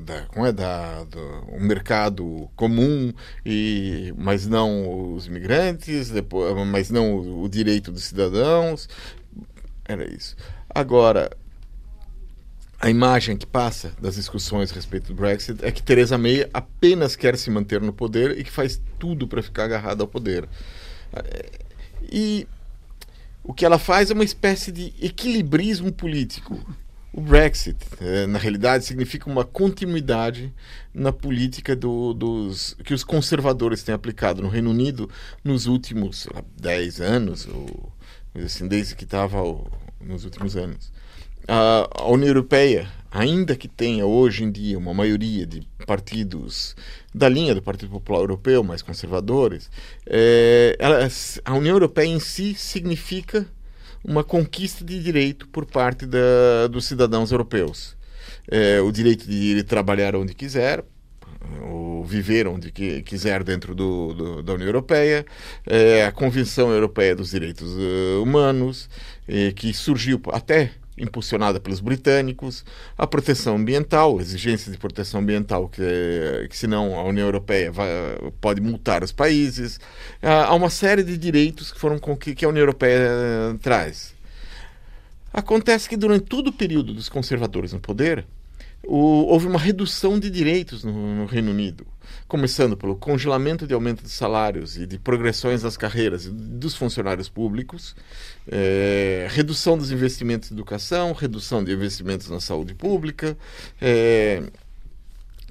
da, 0.04 0.22
como 0.26 0.46
é, 0.46 0.52
da, 0.52 1.04
do 1.04 1.44
mercado 1.60 2.50
comum, 2.54 3.12
e, 3.44 4.12
mas 4.16 4.46
não 4.46 5.14
os 5.14 5.26
imigrantes, 5.26 6.10
depois, 6.10 6.54
mas 6.66 6.90
não 6.90 7.16
o, 7.16 7.44
o 7.44 7.48
direito 7.48 7.90
dos 7.90 8.04
cidadãos. 8.04 8.88
Era 9.86 10.06
isso. 10.06 10.36
Agora, 10.68 11.30
a 12.80 12.88
imagem 12.88 13.36
que 13.36 13.46
passa 13.46 13.92
das 14.00 14.14
discussões 14.14 14.70
a 14.70 14.74
respeito 14.74 15.08
do 15.08 15.14
Brexit 15.14 15.64
é 15.64 15.72
que 15.72 15.82
Theresa 15.82 16.16
May 16.16 16.48
apenas 16.54 17.16
quer 17.16 17.36
se 17.36 17.50
manter 17.50 17.80
no 17.80 17.92
poder 17.92 18.38
e 18.38 18.44
que 18.44 18.50
faz 18.52 18.80
tudo 18.98 19.26
para 19.26 19.42
ficar 19.42 19.64
agarrada 19.64 20.04
ao 20.04 20.08
poder. 20.08 20.48
E 22.10 22.46
o 23.42 23.52
que 23.52 23.64
ela 23.64 23.80
faz 23.80 24.10
é 24.10 24.14
uma 24.14 24.22
espécie 24.22 24.70
de 24.70 24.94
equilibrismo 25.00 25.92
político. 25.92 26.56
O 27.12 27.20
Brexit, 27.20 27.78
é, 28.00 28.26
na 28.26 28.38
realidade, 28.38 28.84
significa 28.84 29.28
uma 29.28 29.44
continuidade 29.44 30.52
na 30.94 31.10
política 31.10 31.74
do, 31.74 32.12
dos, 32.12 32.76
que 32.84 32.94
os 32.94 33.02
conservadores 33.02 33.82
têm 33.82 33.94
aplicado 33.94 34.40
no 34.40 34.48
Reino 34.48 34.70
Unido 34.70 35.10
nos 35.42 35.66
últimos 35.66 36.28
10 36.60 37.00
anos, 37.00 37.48
ou, 37.48 37.92
assim, 38.44 38.68
desde 38.68 38.94
que 38.94 39.02
estava 39.02 39.38
nos 40.00 40.24
últimos 40.24 40.54
anos 40.54 40.92
a 41.48 42.06
União 42.08 42.28
Europeia, 42.28 42.88
ainda 43.10 43.56
que 43.56 43.66
tenha 43.66 44.04
hoje 44.04 44.44
em 44.44 44.50
dia 44.50 44.78
uma 44.78 44.92
maioria 44.92 45.46
de 45.46 45.66
partidos 45.86 46.76
da 47.14 47.28
linha 47.28 47.54
do 47.54 47.62
Partido 47.62 47.90
Popular 47.90 48.20
Europeu, 48.20 48.62
mais 48.62 48.82
conservadores, 48.82 49.70
é, 50.06 50.76
ela, 50.78 51.08
a 51.44 51.54
União 51.54 51.74
Europeia 51.74 52.06
em 52.06 52.20
si 52.20 52.54
significa 52.54 53.46
uma 54.04 54.22
conquista 54.22 54.84
de 54.84 55.02
direito 55.02 55.48
por 55.48 55.64
parte 55.64 56.06
da, 56.06 56.66
dos 56.70 56.84
cidadãos 56.84 57.32
europeus. 57.32 57.96
É, 58.50 58.80
o 58.80 58.92
direito 58.92 59.26
de 59.26 59.34
ir 59.34 59.64
trabalhar 59.64 60.14
onde 60.14 60.34
quiser, 60.34 60.84
ou 61.62 62.04
viver 62.04 62.46
onde 62.46 62.70
quiser 62.70 63.42
dentro 63.42 63.74
do, 63.74 64.12
do, 64.12 64.42
da 64.42 64.54
União 64.54 64.68
Europeia, 64.68 65.24
é, 65.66 66.04
a 66.04 66.12
Convenção 66.12 66.70
Europeia 66.70 67.14
dos 67.16 67.30
Direitos 67.30 67.72
uh, 67.74 68.22
Humanos, 68.22 68.88
é, 69.26 69.52
que 69.52 69.72
surgiu 69.72 70.20
até 70.32 70.72
impulsionada 71.00 71.60
pelos 71.60 71.80
britânicos, 71.80 72.64
a 72.96 73.06
proteção 73.06 73.56
ambiental, 73.56 74.20
exigências 74.20 74.72
de 74.72 74.78
proteção 74.78 75.20
ambiental 75.20 75.68
que, 75.68 75.82
que 76.48 76.56
senão 76.56 76.98
a 76.98 77.04
União 77.04 77.26
Europeia 77.26 77.70
vai, 77.70 77.88
pode 78.40 78.60
multar 78.60 79.02
os 79.02 79.12
países. 79.12 79.80
Há 80.22 80.54
uma 80.54 80.70
série 80.70 81.02
de 81.02 81.16
direitos 81.16 81.72
que 81.72 81.78
foram 81.78 81.98
que, 82.16 82.34
que 82.34 82.44
a 82.44 82.48
União 82.48 82.62
Europeia 82.62 82.98
eh, 82.98 83.56
traz. 83.62 84.14
Acontece 85.32 85.88
que 85.88 85.96
durante 85.96 86.24
todo 86.24 86.48
o 86.48 86.52
período 86.52 86.94
dos 86.94 87.08
conservadores 87.08 87.72
no 87.72 87.80
poder, 87.80 88.26
o, 88.86 89.26
houve 89.26 89.46
uma 89.46 89.58
redução 89.58 90.18
de 90.18 90.30
direitos 90.30 90.84
no, 90.84 90.92
no, 90.92 91.26
Reino 91.26 91.50
Unido, 91.50 91.86
começando 92.26 92.76
pelo 92.76 92.96
congelamento 92.96 93.66
de 93.66 93.74
aumento 93.74 94.02
de 94.02 94.10
salários 94.10 94.76
e 94.76 94.86
de 94.86 94.98
progressões 94.98 95.62
das 95.62 95.76
carreiras 95.76 96.26
dos 96.26 96.74
funcionários 96.74 97.28
públicos, 97.28 97.96
é, 98.46 99.26
redução 99.30 99.76
dos 99.76 99.90
investimentos 99.90 100.50
em 100.50 100.54
educação, 100.54 101.12
redução 101.12 101.62
de 101.62 101.72
investimentos 101.72 102.30
na 102.30 102.40
saúde 102.40 102.74
pública, 102.74 103.36
é, 103.80 104.42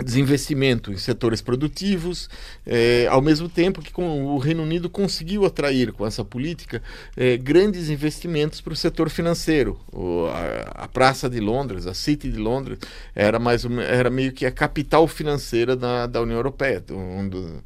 desinvestimento 0.04 0.92
em 0.92 0.98
setores 0.98 1.42
produtivos, 1.42 2.30
é, 2.66 3.08
ao 3.10 3.22
mesmo 3.22 3.50
tempo 3.50 3.82
que 3.82 3.92
o 4.00 4.38
Reino 4.38 4.64
Unido 4.64 4.90
conseguiu 4.90 5.46
atrair 5.46 5.92
com 5.92 6.06
essa 6.06 6.24
política 6.24 6.82
é, 7.16 7.36
grandes 7.36 7.90
investimentos 7.90 8.62
para 8.62 8.74
o 8.74 8.76
setor 8.76 9.10
financeiro. 9.10 9.80
O, 9.92 10.26
a, 10.28 10.84
a, 10.84 10.88
Praça 10.88 11.30
de 11.30 11.40
Londres, 11.40 11.88
a 11.88 11.94
City 11.94 12.32
de 12.32 12.38
Londres, 12.38 12.80
era, 13.16 13.40
mais 13.40 13.66
era 13.66 14.10
meio 14.10 14.32
que 14.32 14.46
a 14.46 14.52
capital 14.52 15.08
financeira 15.08 15.76
da, 15.76 16.06
da 16.06 16.22
União 16.22 16.38
Europeia. 16.38 16.84
Um 16.92 17.28
do, 17.28 17.64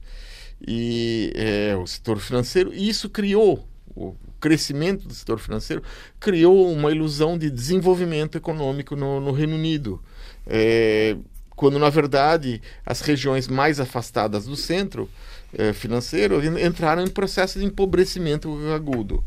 e 0.65 1.33
é, 1.35 1.75
o 1.75 1.85
setor 1.85 2.19
financeiro, 2.19 2.73
e 2.73 2.88
isso 2.88 3.09
criou 3.09 3.67
o 3.95 4.15
crescimento 4.39 5.07
do 5.07 5.13
setor 5.13 5.38
financeiro 5.38 5.83
criou 6.19 6.71
uma 6.71 6.91
ilusão 6.91 7.38
de 7.38 7.50
desenvolvimento 7.50 8.38
econômico 8.38 8.95
no, 8.95 9.19
no 9.19 9.31
Reino 9.31 9.55
Unido. 9.55 10.01
É, 10.47 11.15
quando 11.61 11.77
na 11.77 11.91
verdade 11.91 12.59
as 12.83 13.01
regiões 13.01 13.47
mais 13.47 13.79
afastadas 13.79 14.45
do 14.45 14.55
centro 14.55 15.07
eh, 15.53 15.73
financeiro 15.73 16.41
entraram 16.59 17.03
em 17.03 17.07
processo 17.07 17.59
de 17.59 17.65
empobrecimento 17.65 18.49
agudo. 18.73 19.23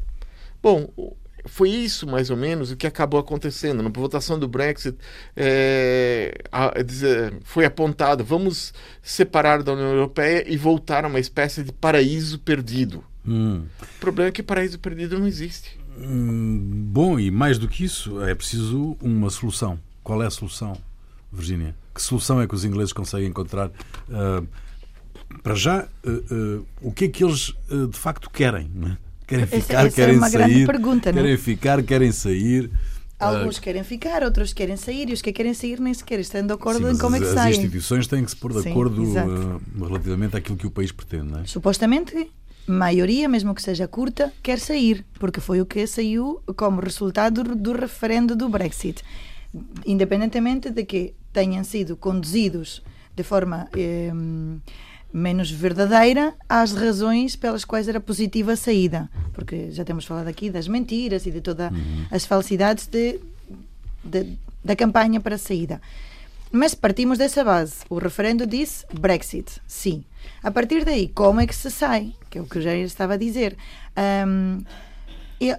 Bom, 0.61 0.93
foi 1.45 1.71
isso 1.71 2.09
mais 2.09 2.31
ou 2.31 2.37
menos 2.37 2.73
o 2.73 2.77
que 2.77 2.89
acabou 2.89 3.21
acontecendo. 3.21 3.85
Na 3.85 3.89
votação 3.89 4.37
do 4.37 4.49
Brexit 4.49 4.99
é, 5.37 6.37
a, 6.51 6.73
foi 7.45 7.67
apontado: 7.67 8.25
vamos 8.25 8.75
separar 9.01 9.63
da 9.63 9.73
União 9.73 9.93
Europeia 9.93 10.45
e 10.45 10.57
voltar 10.57 11.05
a 11.05 11.09
uma 11.09 11.21
espécie 11.21 11.63
de 11.63 11.71
paraíso 11.71 12.41
perdido. 12.41 13.05
Hum. 13.25 13.63
O 13.81 14.01
problema 14.01 14.31
é 14.31 14.33
que 14.33 14.43
paraíso 14.43 14.81
perdido 14.81 15.21
não 15.21 15.29
existe. 15.29 15.79
Hum, 15.97 16.89
bom, 16.89 17.17
e 17.17 17.31
mais 17.31 17.61
do 17.61 17.69
que 17.69 17.85
isso, 17.85 18.21
é 18.25 18.35
preciso 18.35 18.97
uma 19.01 19.31
solução. 19.31 19.79
Qual 20.03 20.21
é 20.21 20.27
a 20.27 20.31
solução, 20.31 20.77
Virginia? 21.35 21.75
Que 21.95 22.03
solução 22.03 22.41
é 22.41 22.47
que 22.47 22.55
os 22.55 22.65
ingleses 22.65 22.93
conseguem 22.93 23.29
encontrar? 23.29 23.69
Uh, 24.09 24.47
para 25.43 25.55
já, 25.55 25.89
uh, 26.05 26.11
uh, 26.11 26.67
o 26.81 26.93
que 26.93 27.07
é 27.07 27.09
que 27.09 27.25
eles 27.25 27.55
de 27.91 27.99
facto 27.99 28.31
querem? 28.31 28.71
É? 28.87 28.97
Querem 29.27 29.47
ficar, 29.47 29.59
essa, 29.59 29.87
essa 29.87 29.97
querem 29.97 30.15
é 30.15 30.19
uma 30.19 30.29
sair? 30.29 30.43
Grande 30.43 30.67
pergunta, 30.67 31.13
querem 31.13 31.33
não? 31.33 31.39
ficar, 31.39 31.83
querem 31.83 32.13
sair? 32.13 32.71
Alguns 33.19 33.59
querem 33.59 33.85
ficar, 33.85 34.23
outros 34.23 34.53
querem 34.53 34.77
sair, 34.77 35.09
e 35.09 35.13
os 35.13 35.23
que 35.23 35.33
querem 35.33 35.55
sair 35.55 35.81
nem 35.81 35.95
sequer 35.95 36.19
estão 36.19 36.47
de 36.47 36.53
acordo 36.53 36.87
Sim, 36.87 36.95
em 36.95 36.99
como 36.99 37.17
é 37.17 37.21
que 37.21 37.27
saem. 37.27 37.53
As 37.53 37.57
instituições 37.57 38.07
têm 38.07 38.25
que 38.25 38.31
se 38.31 38.37
pôr 38.37 38.53
de 38.53 38.63
Sim, 38.63 38.71
acordo 38.71 39.03
relativamente 39.81 40.37
àquilo 40.37 40.57
que 40.57 40.67
o 40.67 40.71
país 40.71 40.93
pretende, 40.93 41.33
não 41.33 41.41
é? 41.41 41.47
Supostamente, 41.47 42.31
maioria, 42.67 43.29
mesmo 43.29 43.55
que 43.55 43.63
seja 43.63 43.87
curta, 43.89 44.33
quer 44.43 44.59
sair, 44.59 45.05
porque 45.19 45.41
foi 45.41 45.61
o 45.61 45.67
que 45.67 45.87
saiu 45.87 46.43
como 46.57 46.81
resultado 46.81 47.43
do 47.43 47.73
referendo 47.73 48.37
do 48.37 48.49
Brexit. 48.49 49.03
Independentemente 49.87 50.71
de 50.71 50.85
que 50.85 51.15
tenham 51.35 51.63
sido 51.65 51.97
conduzidos 51.97 52.83
de 53.15 53.23
forma 53.23 53.69
eh, 53.77 54.11
menos 55.13 55.51
verdadeira 55.51 56.35
às 56.49 56.73
razões 56.73 57.37
pelas 57.37 57.65
quais 57.65 57.89
era 57.89 58.01
positiva 58.01 58.53
a 58.53 58.57
saída. 58.57 59.11
Porque 59.33 59.71
já 59.71 59.85
temos 59.85 60.05
falado 60.05 60.29
aqui 60.29 60.49
das 60.49 60.67
mentiras 60.67 61.27
e 61.27 61.31
de 61.31 61.41
todas 61.41 61.71
uhum. 61.71 62.07
as 62.11 62.25
falsidades 62.25 62.87
de, 62.87 63.21
de, 64.03 64.39
da 64.65 64.75
campanha 64.75 65.21
para 65.21 65.35
a 65.35 65.39
saída. 65.39 65.81
Mas 66.51 66.75
partimos 66.75 67.19
dessa 67.19 67.43
base. 67.43 67.77
O 67.91 67.99
referendo 67.99 68.47
disse 68.47 68.87
Brexit, 68.93 69.61
sim. 69.67 70.05
A 70.43 70.51
partir 70.51 70.85
daí, 70.85 71.09
como 71.09 71.41
é 71.41 71.47
que 71.47 71.55
se 71.55 71.71
sai? 71.71 72.15
Que 72.31 72.39
é 72.39 72.41
o 72.41 72.47
que 72.47 72.59
o 72.59 72.63
Jair 72.63 72.85
estava 72.85 73.15
a 73.15 73.17
dizer. 73.17 73.57
Um, 74.27 74.63
e 75.41 75.57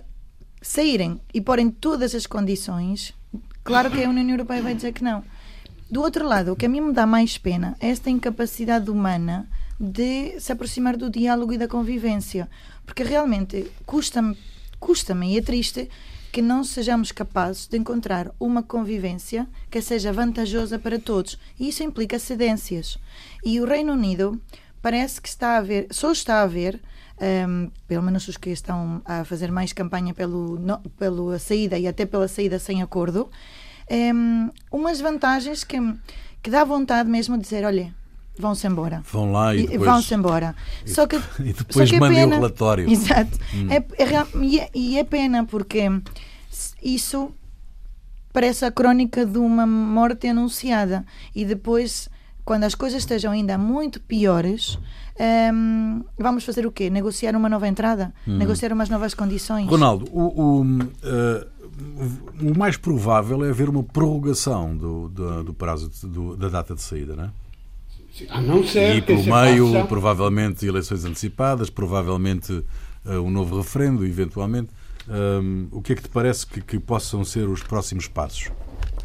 saírem 0.62 1.20
e 1.34 1.42
porem 1.42 1.70
todas 1.70 2.16
as 2.16 2.26
condições, 2.26 3.14
claro 3.64 3.92
que 3.92 4.04
a 4.04 4.10
União 4.10 4.30
Europeia 4.30 4.62
vai 4.62 4.74
dizer 4.74 4.94
que 4.94 5.04
não. 5.04 5.24
Do 5.90 6.02
outro 6.02 6.28
lado, 6.28 6.52
o 6.52 6.56
que 6.56 6.66
a 6.66 6.70
mim 6.70 6.82
me 6.82 6.94
dá 6.94 7.06
mais 7.06 7.38
pena 7.38 7.78
é 7.80 7.90
esta 7.90 8.10
incapacidade 8.10 8.90
humana 8.90 9.48
de 9.80 10.40
se 10.40 10.52
aproximar 10.52 10.98
do 10.98 11.10
diálogo 11.10 11.54
e 11.54 11.58
da 11.58 11.68
convivência. 11.68 12.50
Porque 12.86 13.04
realmente 13.04 13.72
custa-me 13.86 14.38
custa 14.80 15.16
e 15.26 15.38
é 15.38 15.42
triste 15.42 15.90
que 16.32 16.42
não 16.42 16.64
sejamos 16.64 17.12
capazes 17.12 17.66
de 17.68 17.78
encontrar 17.78 18.30
uma 18.40 18.62
convivência 18.62 19.48
que 19.72 19.82
seja 19.82 20.12
vantajosa 20.12 20.78
para 20.78 21.00
todos. 21.00 21.40
E 21.60 21.70
isso 21.70 21.82
implica 21.82 22.20
cedências. 22.20 22.98
E 23.44 23.60
o 23.62 23.66
Reino 23.66 23.94
Unido 23.94 24.40
parece 24.82 25.22
que 25.22 25.30
está 25.30 25.58
a 25.58 25.62
ver, 25.62 25.88
só 25.92 26.12
está 26.12 26.42
a 26.42 26.48
ver, 26.48 26.82
um, 27.48 27.72
pelo 27.88 28.04
menos 28.04 28.28
os 28.28 28.38
que 28.38 28.50
estão 28.50 29.02
a 29.06 29.24
fazer 29.24 29.52
mais 29.52 29.72
campanha 29.72 30.14
pelo, 30.14 30.60
pela 31.00 31.40
saída 31.40 31.80
e 31.80 31.88
até 31.88 32.06
pela 32.06 32.28
saída 32.28 32.60
sem 32.60 32.82
acordo, 32.82 33.30
um, 33.92 34.50
umas 34.72 35.00
vantagens 35.00 35.64
que, 35.64 35.78
que 36.42 36.50
dá 36.50 36.64
vontade 36.64 37.10
mesmo 37.10 37.38
de 37.38 37.44
dizer: 37.44 37.66
olha, 37.66 37.94
vão-se 38.38 38.66
embora. 38.68 39.02
Vão 39.12 39.32
lá 39.32 39.56
e 39.56 39.68
depois... 39.68 39.90
Vão-se 39.90 40.14
embora. 40.14 40.56
E, 40.86 40.90
só 40.90 41.08
que, 41.08 41.16
e 41.40 41.54
depois 41.54 41.68
só 41.74 41.86
que 41.86 41.96
é 41.96 42.00
mandem 42.00 42.20
pena, 42.20 42.36
o 42.36 42.40
relatório. 42.40 42.90
Exato. 42.90 43.38
Hum. 43.54 43.68
É, 43.70 43.78
é, 43.78 44.28
e, 44.42 44.60
é, 44.60 44.70
e 44.74 45.00
é 45.00 45.04
pena 45.04 45.46
porque 45.46 45.90
isso 46.82 47.32
parece 48.32 48.66
a 48.66 48.72
crónica 48.72 49.26
de 49.26 49.38
uma 49.38 49.66
morte 49.66 50.28
anunciada 50.28 51.06
e 51.34 51.46
depois 51.46 52.10
quando 52.44 52.66
as 52.66 52.76
coisas 52.76 53.02
estejam 53.02 53.32
ainda 53.32 53.58
muito 53.58 54.00
piores 54.02 54.78
um, 55.18 56.04
vamos 56.18 56.44
fazer 56.44 56.66
o 56.66 56.72
quê? 56.72 56.90
Negociar 56.90 57.36
uma 57.36 57.48
nova 57.48 57.68
entrada? 57.68 58.14
Hum. 58.28 58.38
Negociar 58.38 58.74
umas 58.74 58.90
novas 58.90 59.14
condições? 59.14 59.68
Ronaldo, 59.68 60.06
o, 60.12 60.22
o, 60.22 60.62
uh, 60.62 61.48
o, 62.42 62.58
mais 62.58 62.78
provável 62.78 63.44
é 63.46 63.50
haver 63.50 63.70
uma 63.70 63.84
prorrogação 63.84 64.76
do, 64.76 65.10
do, 65.10 65.44
do 65.44 65.54
prazo 65.54 65.90
de, 65.90 66.08
do, 66.08 66.36
da 66.38 66.50
data 66.50 66.74
de 66.74 66.82
saída, 66.82 67.16
não 67.16 67.24
é? 67.26 67.32
A 68.30 68.40
não 68.40 68.66
ser 68.66 68.96
e 68.96 69.02
pelo 69.02 69.24
meio, 69.24 69.74
passa... 69.74 69.88
provavelmente, 69.88 70.66
eleições 70.66 71.04
antecipadas, 71.04 71.70
provavelmente 71.70 72.54
uh, 72.54 73.12
um 73.20 73.30
novo 73.30 73.58
referendo, 73.58 74.06
eventualmente. 74.06 74.70
Um, 75.08 75.68
o 75.72 75.82
que 75.82 75.94
é 75.94 75.96
que 75.96 76.04
te 76.04 76.10
parece 76.10 76.48
que, 76.48 76.62
que, 76.62 76.80
possam 76.80 77.26
ser 77.26 77.48
os 77.48 77.62
próximos 77.62 78.08
passos? 78.08 78.50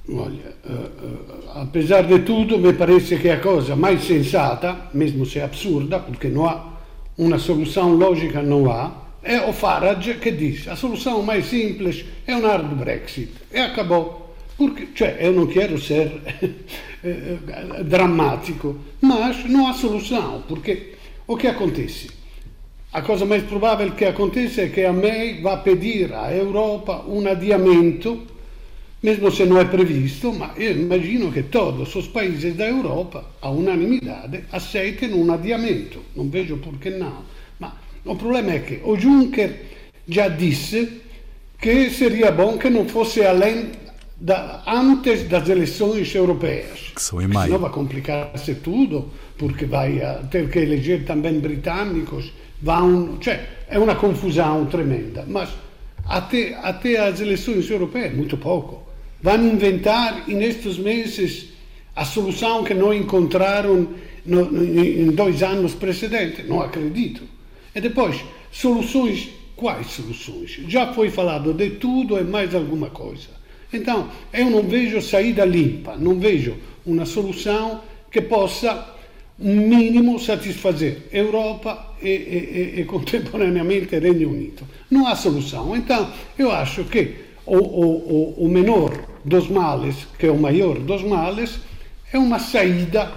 Olha, 0.08 0.54
uh, 0.64 0.72
uh, 0.72 1.50
apesar 1.56 2.02
de 2.02 2.20
tudo, 2.20 2.56
me 2.56 2.72
parece 2.72 3.18
que 3.18 3.28
a 3.28 3.40
coisa 3.40 3.74
mais 3.74 4.04
sensata, 4.04 4.88
mesmo 4.94 5.26
se 5.26 5.40
absurda, 5.40 5.98
porque 5.98 6.28
não 6.28 6.46
há 6.46 6.78
uma 7.18 7.38
solução 7.38 7.92
lógica, 7.94 8.40
não 8.40 8.70
há, 8.70 8.92
é 9.22 9.40
o 9.42 9.52
Farage 9.52 10.14
que 10.14 10.30
diz 10.30 10.66
a 10.68 10.76
solução 10.76 11.22
mais 11.22 11.46
simples 11.46 12.04
é 12.26 12.34
um 12.34 12.42
hard 12.42 12.74
Brexit. 12.74 13.30
E 13.52 13.58
acabou. 13.58 14.34
Porque, 14.56 14.88
cioè, 14.94 15.16
eu 15.20 15.32
não 15.32 15.46
quero 15.46 15.80
ser 15.80 16.20
dramático, 17.84 18.76
mas 19.00 19.44
não 19.46 19.66
há 19.66 19.72
solução, 19.72 20.44
porque 20.46 20.96
o 21.26 21.36
que 21.36 21.46
acontece? 21.46 22.10
A 22.92 23.02
cosa 23.02 23.24
mais 23.24 23.44
provável 23.44 23.92
que 23.92 24.04
aconteça 24.04 24.62
é 24.62 24.68
que 24.68 24.84
a 24.84 24.92
May 24.92 25.40
vá 25.40 25.56
pedir 25.58 26.12
à 26.12 26.34
Europa 26.34 27.04
um 27.06 27.26
adiamento, 27.26 28.26
mesmo 29.02 29.30
se 29.30 29.46
não 29.46 29.58
é 29.58 29.64
previsto, 29.64 30.32
mas 30.32 30.58
eu 30.58 30.72
imagino 30.72 31.32
que 31.32 31.44
todos 31.44 31.94
os 31.94 32.08
países 32.08 32.54
da 32.54 32.66
Europa, 32.66 33.24
a 33.40 33.48
unanimidade, 33.48 34.44
aceitem 34.52 35.14
um 35.14 35.32
adiamento. 35.32 36.00
Não 36.14 36.28
vejo 36.28 36.58
que 36.80 36.90
não. 36.90 37.22
Mas 38.04 38.14
o 38.14 38.18
problema 38.18 38.52
é 38.52 38.58
que 38.60 38.80
o 38.84 38.96
Juncker 38.96 39.56
já 40.08 40.28
disse 40.28 41.00
que 41.60 41.90
seria 41.90 42.32
bom 42.32 42.58
que 42.58 42.70
não 42.70 42.88
fosse 42.88 43.22
além 43.22 43.70
da, 44.18 44.62
antes 44.66 45.28
das 45.28 45.48
eleições 45.48 46.14
europeias. 46.14 46.92
Que 46.94 47.02
são 47.02 47.20
em 47.20 47.26
maio. 47.26 47.46
Senão 47.46 47.60
vai 47.60 47.70
complicar-se 47.70 48.54
tudo, 48.56 49.10
porque 49.36 49.66
vai 49.66 50.00
ter 50.30 50.48
que 50.48 50.58
eleger 50.58 51.04
também 51.04 51.38
britânicos 51.38 52.32
vão, 52.60 53.16
cioè 53.20 53.40
è 53.66 53.76
una 53.76 53.96
confusione 53.96 54.68
tremenda, 54.68 55.24
ma 55.26 55.48
até, 56.04 56.54
até 56.54 56.98
as 56.98 57.20
eleições 57.20 57.68
europeias, 57.70 58.14
muito 58.14 58.36
pouco. 58.36 58.82
Vão 59.22 59.46
inventar 59.46 60.28
nestes 60.28 60.78
meses 60.78 61.50
a 61.94 62.04
solução 62.04 62.64
que 62.64 62.74
não 62.74 62.92
encontraram 62.92 63.88
no, 64.24 64.44
no, 64.50 64.84
em 64.84 65.10
dois 65.10 65.42
anos 65.42 65.74
precedentes, 65.74 66.48
não 66.48 66.60
acredito. 66.60 67.22
E 67.74 67.80
depois, 67.80 68.16
soluções, 68.50 69.28
quais 69.56 69.86
soluções? 69.88 70.60
Já 70.66 70.92
foi 70.92 71.10
falado 71.10 71.52
de 71.52 71.70
tudo 71.70 72.18
e 72.18 72.24
mais 72.24 72.54
alguma 72.54 72.90
coisa. 72.90 73.28
Então, 73.72 74.08
eu 74.32 74.50
não 74.50 74.62
vejo 74.62 75.00
saída 75.00 75.44
limpa, 75.44 75.96
não 75.96 76.18
vejo 76.18 76.56
uma 76.84 77.06
solução 77.06 77.82
que 78.10 78.20
possa 78.22 78.98
un 79.40 79.68
minimo 79.68 80.18
satisfazer 80.18 81.08
Europa 81.10 81.96
e, 82.02 82.08
e, 82.08 82.80
e, 82.80 82.84
contemporaneamente 82.92 83.98
Regno 83.98 84.30
Unito. 84.30 84.64
Não 84.90 85.06
há 85.06 85.16
solução. 85.16 85.74
Então, 85.74 86.12
eu 86.38 86.50
acho 86.50 86.84
que 86.84 87.14
o, 87.46 87.56
o, 87.56 88.44
o 88.44 88.48
menor 88.48 88.92
dos 89.24 89.48
males, 89.48 90.06
que 90.18 90.26
é 90.26 90.30
o 90.30 90.38
maior 90.38 90.78
dos 90.78 91.02
males, 91.02 91.58
é 92.12 92.18
uma 92.18 92.38
saída 92.38 93.10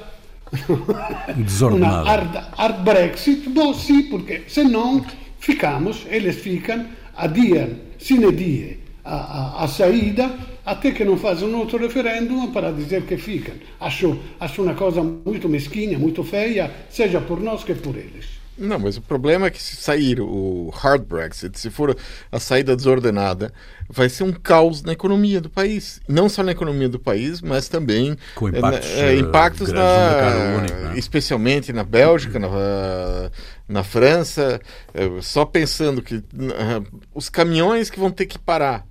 desordenada. 1.35 2.09
hard, 2.09 2.35
hard 2.57 2.83
Brexit. 2.83 3.49
Bom, 3.49 3.73
sim, 3.73 4.03
porque 4.03 4.43
senão 4.47 5.05
ficamos, 5.39 6.05
eles 6.09 6.37
ficam, 6.37 6.85
adiam, 7.15 7.69
sine 7.97 8.31
die, 8.31 8.79
a, 9.03 9.15
a, 9.15 9.63
a 9.63 9.67
saída 9.67 10.31
até 10.65 10.91
que 10.91 11.03
não 11.03 11.17
fazem 11.17 11.47
um 11.47 11.57
outro 11.57 11.77
referendum 11.77 12.51
para 12.51 12.71
dizer 12.71 13.03
que 13.03 13.17
ficam. 13.17 13.55
Acho, 13.79 14.17
acho 14.39 14.61
uma 14.61 14.73
coisa 14.73 15.03
muito 15.03 15.49
mesquinha, 15.49 15.99
muito 15.99 16.23
feia, 16.23 16.71
seja 16.89 17.19
por 17.19 17.41
nós 17.41 17.63
que 17.63 17.73
por 17.75 17.95
eles. 17.95 18.42
Não, 18.57 18.77
mas 18.77 18.97
o 18.97 19.01
problema 19.01 19.47
é 19.47 19.49
que 19.49 19.61
se 19.61 19.75
sair 19.75 20.21
o 20.21 20.69
hard 20.69 21.03
Brexit, 21.03 21.59
se 21.59 21.69
for 21.71 21.97
a 22.31 22.39
saída 22.39 22.75
desordenada, 22.75 23.51
vai 23.89 24.07
ser 24.09 24.23
um 24.23 24.31
caos 24.31 24.83
na 24.83 24.93
economia 24.93 25.41
do 25.41 25.49
país. 25.49 25.99
Não 26.07 26.29
só 26.29 26.43
na 26.43 26.51
economia 26.51 26.87
do 26.87 26.99
país, 26.99 27.41
mas 27.41 27.67
também 27.67 28.15
com 28.35 28.49
impactos, 28.49 28.89
é, 28.91 29.15
impactos 29.15 29.71
na, 29.71 30.57
único, 30.59 30.75
né? 30.75 30.93
especialmente 30.97 31.73
na 31.73 31.83
Bélgica, 31.83 32.37
na, 32.37 32.49
na 33.67 33.83
França. 33.83 34.61
Só 35.21 35.45
pensando 35.45 36.01
que 36.01 36.23
os 37.13 37.29
caminhões 37.29 37.89
que 37.89 37.99
vão 37.99 38.11
ter 38.11 38.27
que 38.27 38.37
parar 38.37 38.85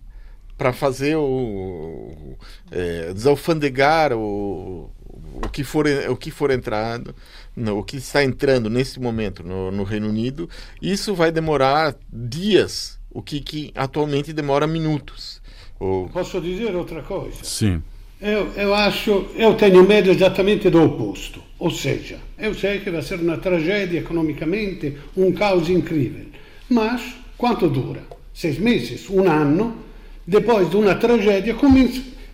para 0.59 0.73
fazer 0.73 1.17
o 1.17 2.37
é, 2.71 3.13
desalfandegar 3.13 4.13
o, 4.13 4.91
o 5.07 5.49
que 5.51 5.65
for 5.65 5.87
o 6.09 6.17
que 6.17 6.31
for 6.31 6.51
entrado 6.51 7.15
no, 7.57 7.79
o 7.79 7.85
que 7.85 7.97
está 7.97 8.25
entrando 8.25 8.71
nesse 8.71 8.99
momento 9.01 9.43
no, 9.43 9.71
no, 9.71 9.85
Reino 9.85 10.09
Unido 10.09 10.49
isso 10.81 11.15
vai 11.15 11.31
demorar 11.31 11.95
dias 12.13 12.99
o 13.11 13.23
que, 13.23 13.41
que 13.41 13.71
atualmente 13.75 14.33
demora 14.33 14.67
minutos. 14.67 15.43
O... 15.79 16.09
posso 16.13 16.41
dizer 16.41 16.75
outra 16.75 17.03
coisa? 17.03 17.43
Sim. 17.43 17.83
Eu, 18.21 18.53
eu 18.57 18.75
acho 18.75 19.27
eu 19.35 19.55
tenho 19.55 19.83
medo 19.87 20.11
exatamente 20.11 20.71
do 20.71 20.83
oposto 20.83 21.43
ou 21.59 21.71
seja 21.71 22.19
eu 22.39 22.55
sei 22.55 22.81
que 22.81 22.91
vai 22.91 23.03
ser 23.03 23.21
uma 23.21 23.37
tragédia 23.37 23.99
economicamente 23.99 24.97
um 25.17 25.33
caos 25.33 25.69
incrível 25.69 26.27
mas 26.69 27.17
quanto 27.37 27.69
dura? 27.69 28.03
Seis 28.33 28.59
meses 28.59 29.11
um 29.11 29.29
ano 29.31 29.83
depois 30.27 30.71
de 30.71 30.77
uma 30.77 30.95
tragédia, 30.95 31.57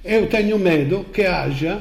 eu 0.04 0.26
tenho 0.28 0.58
medo 0.58 1.06
que 1.12 1.22
haja 1.22 1.80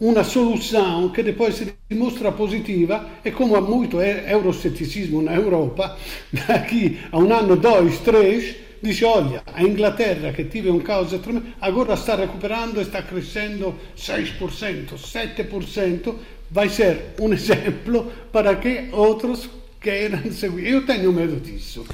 uma 0.00 0.24
solução 0.24 1.08
que 1.10 1.22
depois 1.22 1.54
se 1.54 1.72
dimostra 1.88 2.32
positiva 2.32 3.08
e 3.24 3.30
como 3.30 3.56
há 3.56 3.60
muito 3.60 4.00
euroceticismo 4.00 5.22
na 5.22 5.34
Europa, 5.34 5.96
daqui 6.46 6.98
a 7.12 7.18
um 7.18 7.32
ano, 7.32 7.56
dois, 7.56 7.98
três, 8.00 8.56
dice 8.82 9.04
olha, 9.04 9.42
a 9.46 9.62
Inglaterra 9.62 10.32
que 10.32 10.44
teve 10.44 10.70
um 10.70 10.80
caos 10.80 11.10
tremendo, 11.10 11.46
agora 11.60 11.94
está 11.94 12.16
recuperando, 12.16 12.80
está 12.80 13.02
crescendo 13.02 13.74
6%, 13.96 14.94
7%, 14.94 16.14
vai 16.50 16.68
ser 16.68 17.14
um 17.20 17.32
exemplo 17.32 18.12
para 18.32 18.56
que 18.56 18.88
outros 18.92 19.48
queiram 19.80 20.30
seguir. 20.32 20.68
Eu 20.68 20.84
tenho 20.84 21.12
medo 21.12 21.40
disso. 21.40 21.84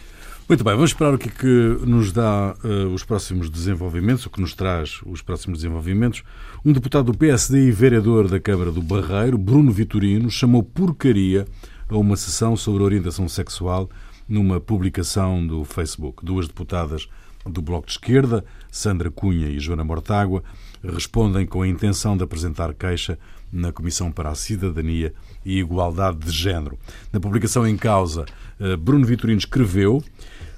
Muito 0.50 0.64
bem, 0.64 0.74
vamos 0.74 0.90
esperar 0.90 1.14
o 1.14 1.18
que, 1.18 1.28
é 1.28 1.30
que 1.30 1.86
nos 1.86 2.10
dá 2.10 2.56
uh, 2.64 2.92
os 2.92 3.04
próximos 3.04 3.48
desenvolvimentos, 3.48 4.26
o 4.26 4.30
que 4.30 4.40
nos 4.40 4.52
traz 4.52 5.00
os 5.06 5.22
próximos 5.22 5.60
desenvolvimentos. 5.60 6.24
Um 6.64 6.72
deputado 6.72 7.12
do 7.12 7.16
PSD 7.16 7.68
e 7.68 7.70
vereador 7.70 8.26
da 8.26 8.40
Câmara 8.40 8.72
do 8.72 8.82
Barreiro, 8.82 9.38
Bruno 9.38 9.70
Vitorino, 9.70 10.28
chamou 10.28 10.60
porcaria 10.64 11.46
a 11.88 11.96
uma 11.96 12.16
sessão 12.16 12.56
sobre 12.56 12.82
orientação 12.82 13.28
sexual 13.28 13.88
numa 14.28 14.60
publicação 14.60 15.46
do 15.46 15.64
Facebook. 15.64 16.26
Duas 16.26 16.48
deputadas 16.48 17.08
do 17.46 17.62
Bloco 17.62 17.86
de 17.86 17.92
Esquerda, 17.92 18.44
Sandra 18.72 19.08
Cunha 19.08 19.46
e 19.46 19.60
Joana 19.60 19.84
Mortágua, 19.84 20.42
respondem 20.82 21.46
com 21.46 21.62
a 21.62 21.68
intenção 21.68 22.16
de 22.16 22.24
apresentar 22.24 22.74
queixa 22.74 23.16
na 23.52 23.72
Comissão 23.72 24.10
para 24.10 24.30
a 24.30 24.34
Cidadania 24.34 25.14
e 25.44 25.60
Igualdade 25.60 26.18
de 26.18 26.32
Género. 26.32 26.76
Na 27.12 27.20
publicação 27.20 27.64
em 27.64 27.76
causa, 27.76 28.26
eh, 28.58 28.76
Bruno 28.76 29.04
Vitorino 29.04 29.38
escreveu 29.38 30.02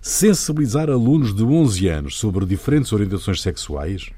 sensibilizar 0.02 0.90
alunos 0.90 1.32
de 1.32 1.44
11 1.44 1.88
anos 1.88 2.18
sobre 2.18 2.44
diferentes 2.44 2.92
orientações 2.92 3.40
sexuais, 3.40 4.10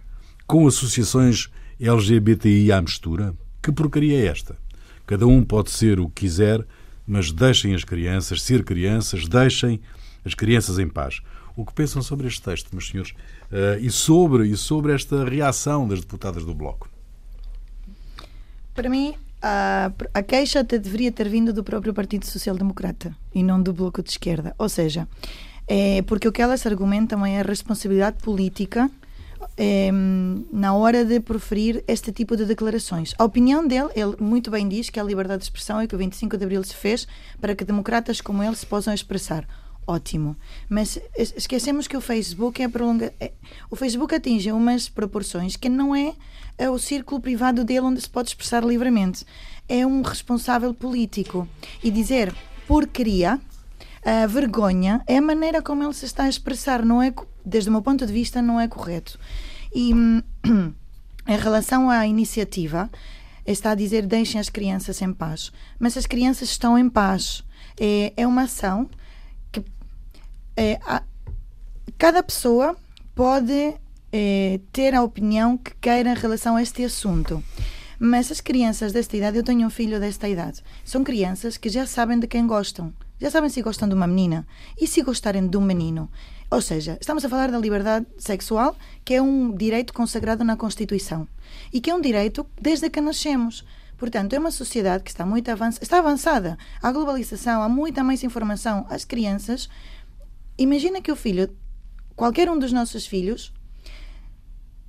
com 0.46 0.66
associações 0.66 1.50
LGBTI 1.78 2.72
à 2.72 2.80
mistura? 2.80 3.34
Que 3.62 3.70
porcaria 3.70 4.18
é 4.18 4.26
esta? 4.26 4.56
Cada 5.06 5.26
um 5.26 5.44
pode 5.44 5.70
ser 5.70 6.00
o 6.00 6.08
que 6.08 6.22
quiser, 6.22 6.66
mas 7.06 7.30
deixem 7.30 7.74
as 7.74 7.84
crianças 7.84 8.40
ser 8.40 8.64
crianças, 8.64 9.28
deixem 9.28 9.78
as 10.24 10.32
crianças 10.32 10.78
em 10.78 10.88
paz. 10.88 11.20
O 11.54 11.66
que 11.66 11.74
pensam 11.74 12.00
sobre 12.00 12.26
este 12.26 12.40
texto, 12.40 12.70
meus 12.72 12.88
senhores, 12.88 13.12
uh, 13.52 13.78
e, 13.78 13.90
sobre, 13.90 14.48
e 14.48 14.56
sobre 14.56 14.92
esta 14.92 15.22
reação 15.24 15.86
das 15.86 16.00
deputadas 16.00 16.46
do 16.46 16.54
Bloco? 16.54 16.88
Para 18.74 18.88
mim, 18.88 19.14
a, 19.42 19.92
a 20.14 20.22
queixa 20.22 20.60
até 20.60 20.78
deveria 20.78 21.12
ter 21.12 21.28
vindo 21.28 21.52
do 21.52 21.62
próprio 21.62 21.92
Partido 21.92 22.24
Social 22.24 22.56
Democrata 22.56 23.14
e 23.34 23.42
não 23.42 23.62
do 23.62 23.74
Bloco 23.74 24.02
de 24.02 24.10
Esquerda. 24.10 24.54
Ou 24.58 24.68
seja, 24.70 25.06
é, 25.66 26.02
porque 26.02 26.28
o 26.28 26.32
que 26.32 26.42
elas 26.42 26.66
argumentam 26.66 27.24
é 27.24 27.40
a 27.40 27.42
responsabilidade 27.42 28.22
política 28.22 28.90
eh, 29.56 29.90
na 30.52 30.74
hora 30.74 31.04
de 31.04 31.20
proferir 31.20 31.84
este 31.86 32.12
tipo 32.12 32.36
de 32.36 32.44
declarações. 32.44 33.14
A 33.18 33.24
opinião 33.24 33.66
dele, 33.66 33.88
ele 33.94 34.16
muito 34.18 34.50
bem 34.50 34.68
diz 34.68 34.90
que 34.90 34.98
a 34.98 35.02
liberdade 35.02 35.40
de 35.40 35.44
expressão 35.44 35.80
é 35.80 35.86
que 35.86 35.94
o 35.94 35.98
25 35.98 36.36
de 36.36 36.44
Abril 36.44 36.64
se 36.64 36.74
fez 36.74 37.06
para 37.40 37.54
que 37.54 37.64
democratas 37.64 38.20
como 38.20 38.42
ele 38.42 38.56
se 38.56 38.66
possam 38.66 38.92
expressar. 38.92 39.46
Ótimo. 39.86 40.34
Mas 40.68 40.98
esquecemos 41.14 41.86
que 41.86 41.96
o 41.96 42.00
Facebook 42.00 42.62
é 42.62 42.68
prolonga... 42.68 43.12
É, 43.20 43.32
o 43.70 43.76
Facebook 43.76 44.14
atinge 44.14 44.50
umas 44.50 44.88
proporções 44.88 45.56
que 45.56 45.68
não 45.68 45.94
é, 45.94 46.14
é 46.56 46.70
o 46.70 46.78
círculo 46.78 47.20
privado 47.20 47.64
dele 47.64 47.80
onde 47.80 48.00
se 48.00 48.08
pode 48.08 48.28
expressar 48.30 48.64
livremente. 48.64 49.26
É 49.68 49.86
um 49.86 50.00
responsável 50.00 50.72
político. 50.72 51.46
E 51.82 51.90
dizer 51.90 52.34
porcaria, 52.66 53.38
a 54.04 54.26
vergonha, 54.26 55.02
é 55.06 55.16
a 55.16 55.22
maneira 55.22 55.62
como 55.62 55.82
ele 55.82 55.94
se 55.94 56.04
está 56.04 56.24
a 56.24 56.28
expressar. 56.28 56.84
Não 56.84 57.02
é, 57.02 57.12
desde 57.44 57.68
o 57.68 57.72
meu 57.72 57.82
ponto 57.82 58.06
de 58.06 58.12
vista, 58.12 58.42
não 58.42 58.60
é 58.60 58.68
correto. 58.68 59.18
E 59.74 59.92
em 61.26 61.38
relação 61.38 61.88
à 61.88 62.06
iniciativa, 62.06 62.90
está 63.46 63.70
a 63.70 63.74
dizer 63.74 64.06
deixem 64.06 64.40
as 64.40 64.48
crianças 64.48 65.00
em 65.02 65.12
paz. 65.12 65.52
Mas 65.78 65.96
as 65.96 66.06
crianças 66.06 66.50
estão 66.50 66.78
em 66.78 66.88
paz. 66.88 67.42
É, 67.78 68.12
é 68.16 68.26
uma 68.26 68.42
ação 68.42 68.88
que 69.50 69.64
é, 70.56 70.78
a, 70.86 71.02
cada 71.98 72.22
pessoa 72.22 72.76
pode 73.14 73.74
é, 74.12 74.60
ter 74.72 74.94
a 74.94 75.02
opinião 75.02 75.56
que 75.56 75.74
queira 75.80 76.10
em 76.10 76.14
relação 76.14 76.56
a 76.56 76.62
este 76.62 76.84
assunto. 76.84 77.42
Mas 77.98 78.30
as 78.30 78.40
crianças 78.40 78.92
desta 78.92 79.16
idade, 79.16 79.38
eu 79.38 79.44
tenho 79.44 79.66
um 79.66 79.70
filho 79.70 80.00
desta 80.00 80.28
idade, 80.28 80.62
são 80.84 81.04
crianças 81.04 81.56
que 81.56 81.68
já 81.68 81.86
sabem 81.86 82.18
de 82.18 82.26
quem 82.26 82.46
gostam. 82.46 82.92
Já 83.24 83.30
sabem 83.30 83.48
se 83.48 83.62
gostam 83.62 83.88
de 83.88 83.94
uma 83.94 84.06
menina 84.06 84.46
e 84.78 84.86
se 84.86 85.00
gostarem 85.00 85.48
de 85.48 85.56
um 85.56 85.62
menino. 85.62 86.10
Ou 86.50 86.60
seja, 86.60 86.98
estamos 87.00 87.24
a 87.24 87.28
falar 87.30 87.50
da 87.50 87.56
liberdade 87.56 88.04
sexual, 88.18 88.76
que 89.02 89.14
é 89.14 89.22
um 89.22 89.50
direito 89.50 89.94
consagrado 89.94 90.44
na 90.44 90.58
Constituição 90.58 91.26
e 91.72 91.80
que 91.80 91.88
é 91.88 91.94
um 91.94 92.02
direito 92.02 92.46
desde 92.60 92.90
que 92.90 93.00
nascemos. 93.00 93.64
Portanto, 93.96 94.34
é 94.34 94.38
uma 94.38 94.50
sociedade 94.50 95.02
que 95.02 95.08
está 95.08 95.24
muito 95.24 95.50
avançada, 95.50 95.82
está 95.82 95.98
avançada. 96.00 96.58
Há 96.82 96.92
globalização, 96.92 97.62
há 97.62 97.68
muita 97.68 98.04
mais 98.04 98.22
informação. 98.22 98.84
As 98.90 99.06
crianças, 99.06 99.70
imagina 100.58 101.00
que 101.00 101.10
o 101.10 101.16
filho, 101.16 101.48
qualquer 102.14 102.50
um 102.50 102.58
dos 102.58 102.72
nossos 102.72 103.06
filhos, 103.06 103.54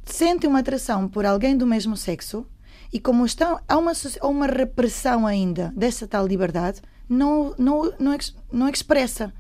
sente 0.04 0.46
uma 0.46 0.60
atração 0.60 1.08
por 1.08 1.26
alguém 1.26 1.56
do 1.56 1.66
mesmo 1.66 1.96
sexo 1.96 2.46
e 2.92 3.00
como 3.00 3.26
está, 3.26 3.64
há 3.66 3.78
uma, 3.78 3.94
há 3.94 4.28
uma 4.28 4.46
repressão 4.46 5.26
ainda 5.26 5.72
dessa 5.74 6.06
tal 6.06 6.28
liberdade, 6.28 6.82
não, 7.08 7.54
não, 7.58 7.94
não, 8.00 8.18
não 8.52 8.70
expressa. 8.70 9.34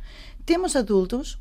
Temos 0.45 0.75
adultos 0.75 1.37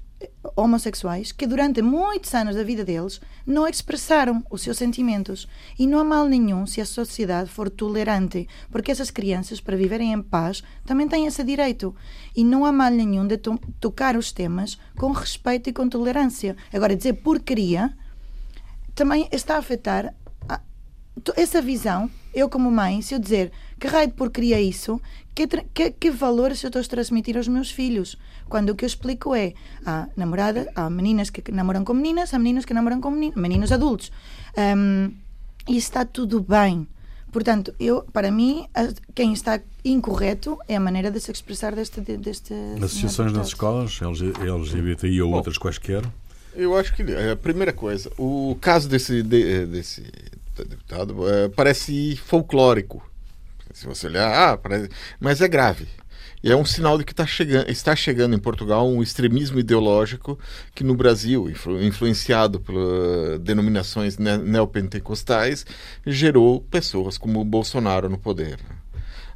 homossexuais 0.56 1.32
que 1.32 1.46
durante 1.46 1.82
muitos 1.82 2.34
anos 2.34 2.56
da 2.56 2.62
vida 2.62 2.84
deles 2.84 3.20
não 3.46 3.66
expressaram 3.66 4.44
os 4.50 4.62
seus 4.62 4.78
sentimentos 4.78 5.48
e 5.78 5.86
não 5.86 5.98
há 5.98 6.04
mal 6.04 6.26
nenhum 6.26 6.66
se 6.66 6.80
a 6.80 6.86
sociedade 6.86 7.50
for 7.50 7.68
tolerante, 7.68 8.48
porque 8.70 8.90
essas 8.90 9.10
crianças 9.10 9.60
para 9.60 9.76
viverem 9.76 10.12
em 10.12 10.22
paz 10.22 10.62
também 10.86 11.08
têm 11.08 11.26
esse 11.26 11.42
direito 11.42 11.94
e 12.36 12.44
não 12.44 12.64
há 12.64 12.72
mal 12.72 12.90
nenhum 12.90 13.26
de 13.26 13.36
to 13.36 13.58
tocar 13.80 14.16
os 14.16 14.32
temas 14.32 14.78
com 14.96 15.12
respeito 15.12 15.68
e 15.68 15.72
com 15.72 15.88
tolerância. 15.88 16.56
Agora 16.72 16.96
dizer 16.96 17.14
porcaria 17.14 17.96
também 18.94 19.28
está 19.32 19.56
a 19.56 19.58
afetar 19.58 20.14
a, 20.48 20.60
essa 21.36 21.60
visão. 21.60 22.10
Eu 22.34 22.48
como 22.48 22.70
mãe, 22.70 23.00
se 23.00 23.14
eu 23.14 23.18
dizer 23.18 23.52
que 23.78 23.86
raio 23.86 24.08
de 24.08 24.14
porcaria 24.14 24.56
é 24.56 24.62
isso, 24.62 25.00
que, 25.34 25.46
que, 25.46 25.90
que 25.90 26.10
valores 26.10 26.62
eu 26.62 26.68
estou 26.68 26.82
a 26.82 26.84
transmitir 26.84 27.36
aos 27.36 27.48
meus 27.48 27.70
filhos? 27.70 28.16
Quando 28.48 28.70
o 28.70 28.74
que 28.74 28.84
eu 28.84 28.86
explico 28.86 29.34
é 29.34 29.54
há 29.86 30.08
namorada, 30.16 30.70
há 30.74 30.90
meninas 30.90 31.30
que 31.30 31.50
namoram 31.52 31.84
com 31.84 31.94
meninas, 31.94 32.34
há 32.34 32.38
meninos 32.38 32.64
que 32.64 32.74
namoram 32.74 33.00
com 33.00 33.10
meninos, 33.10 33.36
meninos 33.36 33.72
adultos. 33.72 34.10
Um, 34.56 35.12
e 35.68 35.76
está 35.76 36.04
tudo 36.04 36.40
bem. 36.40 36.86
Portanto, 37.32 37.74
eu, 37.80 38.02
para 38.12 38.30
mim, 38.30 38.66
quem 39.14 39.32
está 39.32 39.60
incorreto 39.84 40.56
é 40.68 40.76
a 40.76 40.80
maneira 40.80 41.10
de 41.10 41.18
se 41.18 41.32
expressar 41.32 41.74
deste. 41.74 42.00
deste 42.00 42.54
Associações 42.76 43.32
nas 43.32 43.48
escolas, 43.48 43.98
LGBTI 44.00 45.20
ou 45.22 45.30
Bom, 45.30 45.36
outras 45.38 45.58
quaisquer? 45.58 46.04
Eu 46.54 46.76
acho 46.76 46.94
que 46.94 47.02
a 47.02 47.34
primeira 47.34 47.72
coisa, 47.72 48.08
o 48.16 48.56
caso 48.60 48.88
desse, 48.88 49.20
desse 49.24 50.04
deputado 50.62 51.28
é, 51.28 51.48
parece 51.48 52.16
folclórico. 52.16 53.02
Se 53.72 53.86
você 53.86 54.06
olhar, 54.06 54.52
ah, 54.52 54.56
parece... 54.56 54.88
mas 55.18 55.40
é 55.40 55.48
grave. 55.48 55.88
E 56.44 56.52
é 56.52 56.54
um 56.54 56.64
sinal 56.64 56.98
de 56.98 57.04
que 57.04 57.14
tá 57.14 57.26
chegando, 57.26 57.70
está 57.70 57.96
chegando 57.96 58.36
em 58.36 58.38
Portugal 58.38 58.86
um 58.86 59.02
extremismo 59.02 59.58
ideológico 59.58 60.38
que 60.74 60.84
no 60.84 60.94
Brasil, 60.94 61.48
influ, 61.48 61.82
influenciado 61.82 62.60
por 62.60 63.38
denominações 63.38 64.18
neopentecostais, 64.18 65.64
gerou 66.06 66.60
pessoas 66.60 67.16
como 67.16 67.42
Bolsonaro 67.44 68.10
no 68.10 68.18
poder. 68.18 68.58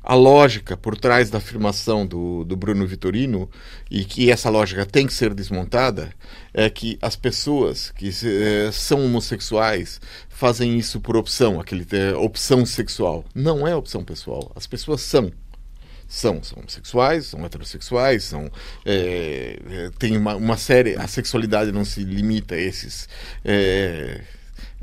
A 0.02 0.14
lógica 0.14 0.76
por 0.76 0.96
trás 0.96 1.28
da 1.28 1.38
afirmação 1.38 2.06
do, 2.06 2.44
do 2.44 2.56
Bruno 2.56 2.86
Vitorino, 2.86 3.50
e 3.90 4.04
que 4.04 4.30
essa 4.30 4.48
lógica 4.48 4.86
tem 4.86 5.06
que 5.06 5.12
ser 5.12 5.34
desmontada, 5.34 6.12
é 6.54 6.70
que 6.70 6.98
as 7.02 7.16
pessoas 7.16 7.90
que 7.90 8.08
eh, 8.08 8.70
são 8.72 9.04
homossexuais 9.04 10.00
fazem 10.28 10.78
isso 10.78 11.00
por 11.00 11.16
opção, 11.16 11.60
aquele 11.60 11.84
é, 11.90 12.14
opção 12.14 12.64
sexual. 12.64 13.24
Não 13.34 13.66
é 13.66 13.74
opção 13.74 14.04
pessoal. 14.04 14.52
As 14.54 14.66
pessoas 14.66 15.00
são. 15.00 15.32
São, 16.06 16.42
são 16.42 16.60
homossexuais, 16.60 17.26
são 17.26 17.44
heterossexuais, 17.44 18.24
são. 18.24 18.50
É, 18.84 19.58
é, 19.68 19.90
tem 19.98 20.16
uma, 20.16 20.36
uma 20.36 20.56
série. 20.56 20.96
A 20.96 21.06
sexualidade 21.06 21.70
não 21.70 21.84
se 21.84 22.02
limita 22.02 22.54
a 22.54 22.58
esses. 22.58 23.08
É, 23.44 24.22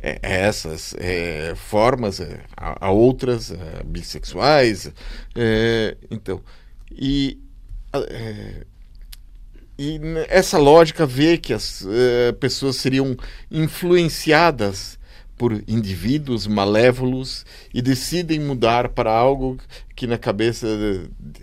é, 0.02 0.20
é 0.22 0.42
essas 0.42 0.94
é, 0.98 1.54
formas, 1.56 2.22
a, 2.56 2.88
a 2.88 2.92
outras, 2.92 3.54
bissexuais. 3.86 4.92
então, 6.10 6.42
e, 6.92 7.40
e 9.78 10.00
essa 10.28 10.58
lógica 10.58 11.06
vê 11.06 11.38
que 11.38 11.54
as 11.54 11.86
pessoas 12.40 12.78
seriam 12.78 13.16
influenciadas 13.50 14.98
por 15.38 15.52
indivíduos 15.68 16.48
malévolos 16.48 17.46
e 17.74 17.82
decidem 17.82 18.40
mudar 18.40 18.90
para 18.90 19.12
algo 19.12 19.58
que 19.96 20.08
na 20.08 20.18
cabeça 20.18 20.68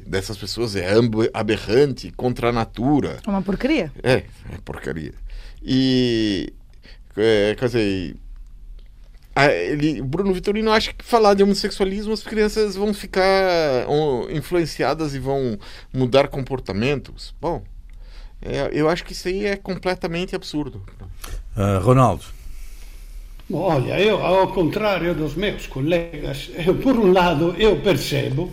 dessas 0.07 0.37
pessoas 0.37 0.75
é 0.77 0.89
aberrante, 1.33 2.11
contra 2.13 2.49
a 2.49 2.53
natura. 2.53 3.19
É 3.27 3.31
uma 3.31 3.43
porcaria. 3.43 3.93
É, 4.03 4.15
é 4.15 4.59
porcaria. 4.65 5.13
E, 5.63 6.53
é, 7.17 7.55
quer 7.59 7.67
dizer, 7.67 8.17
ele, 9.37 10.03
Bruno 10.03 10.33
Vitorino 10.33 10.71
acha 10.71 10.93
que 10.93 11.05
falar 11.05 11.35
de 11.35 11.43
homossexualismo 11.43 12.13
as 12.13 12.23
crianças 12.23 12.77
vão 12.77 12.93
ficar 12.93 13.87
influenciadas 14.31 15.15
e 15.15 15.19
vão 15.19 15.59
mudar 15.93 16.29
comportamentos. 16.29 17.35
Bom, 17.41 17.63
é, 18.43 18.71
eu 18.73 18.89
acho 18.89 19.05
que 19.05 19.13
isso 19.13 19.29
aí 19.29 19.47
é 19.47 19.57
completamente 19.57 20.35
absurdo. 20.35 20.83
Uh, 21.57 21.81
Ronaldo. 21.81 22.25
Olha, 23.53 24.01
eu, 24.01 24.25
ao 24.25 24.49
contrário 24.49 25.15
dos 25.15 25.35
meus 25.35 25.67
colegas, 25.67 26.51
eu, 26.67 26.75
por 26.77 26.97
um 26.97 27.13
lado, 27.13 27.55
eu 27.59 27.77
percebo 27.81 28.51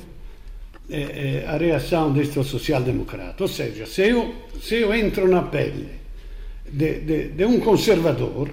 eh, 0.89 1.43
eh, 1.45 1.45
a 1.47 1.55
reação 1.55 2.11
deste 2.11 2.43
social-democrata. 2.43 3.43
Ou 3.43 3.47
seja, 3.47 3.85
se 3.85 4.09
eu, 4.09 4.33
se 4.61 4.75
eu 4.75 4.93
entro 4.93 5.27
na 5.29 5.43
pele 5.43 5.87
de, 6.69 6.99
de, 6.99 7.29
de 7.29 7.45
um 7.45 7.59
conservador, 7.59 8.49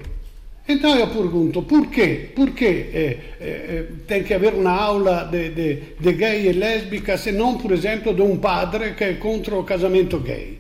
então 0.69 0.99
eu 0.99 1.07
pergunto, 1.09 1.63
por 1.63 1.87
que 1.89 2.33
eh, 2.35 3.19
eh, 3.41 3.85
tem 4.07 4.23
que 4.23 4.35
haver 4.35 4.55
uma 4.55 4.73
aula 4.73 5.25
de, 5.25 5.51
de, 5.51 5.83
de, 5.99 6.13
gay 6.13 6.49
e 6.49 6.53
lésbica 6.53 7.17
se 7.17 7.31
não, 7.33 7.57
por 7.57 7.73
exemplo, 7.73 8.13
de 8.13 8.23
um 8.23 8.37
padre 8.37 8.95
que 8.95 9.05
é 9.05 9.15
contra 9.15 9.55
o 9.55 9.65
casamento 9.65 10.19
gay? 10.19 10.59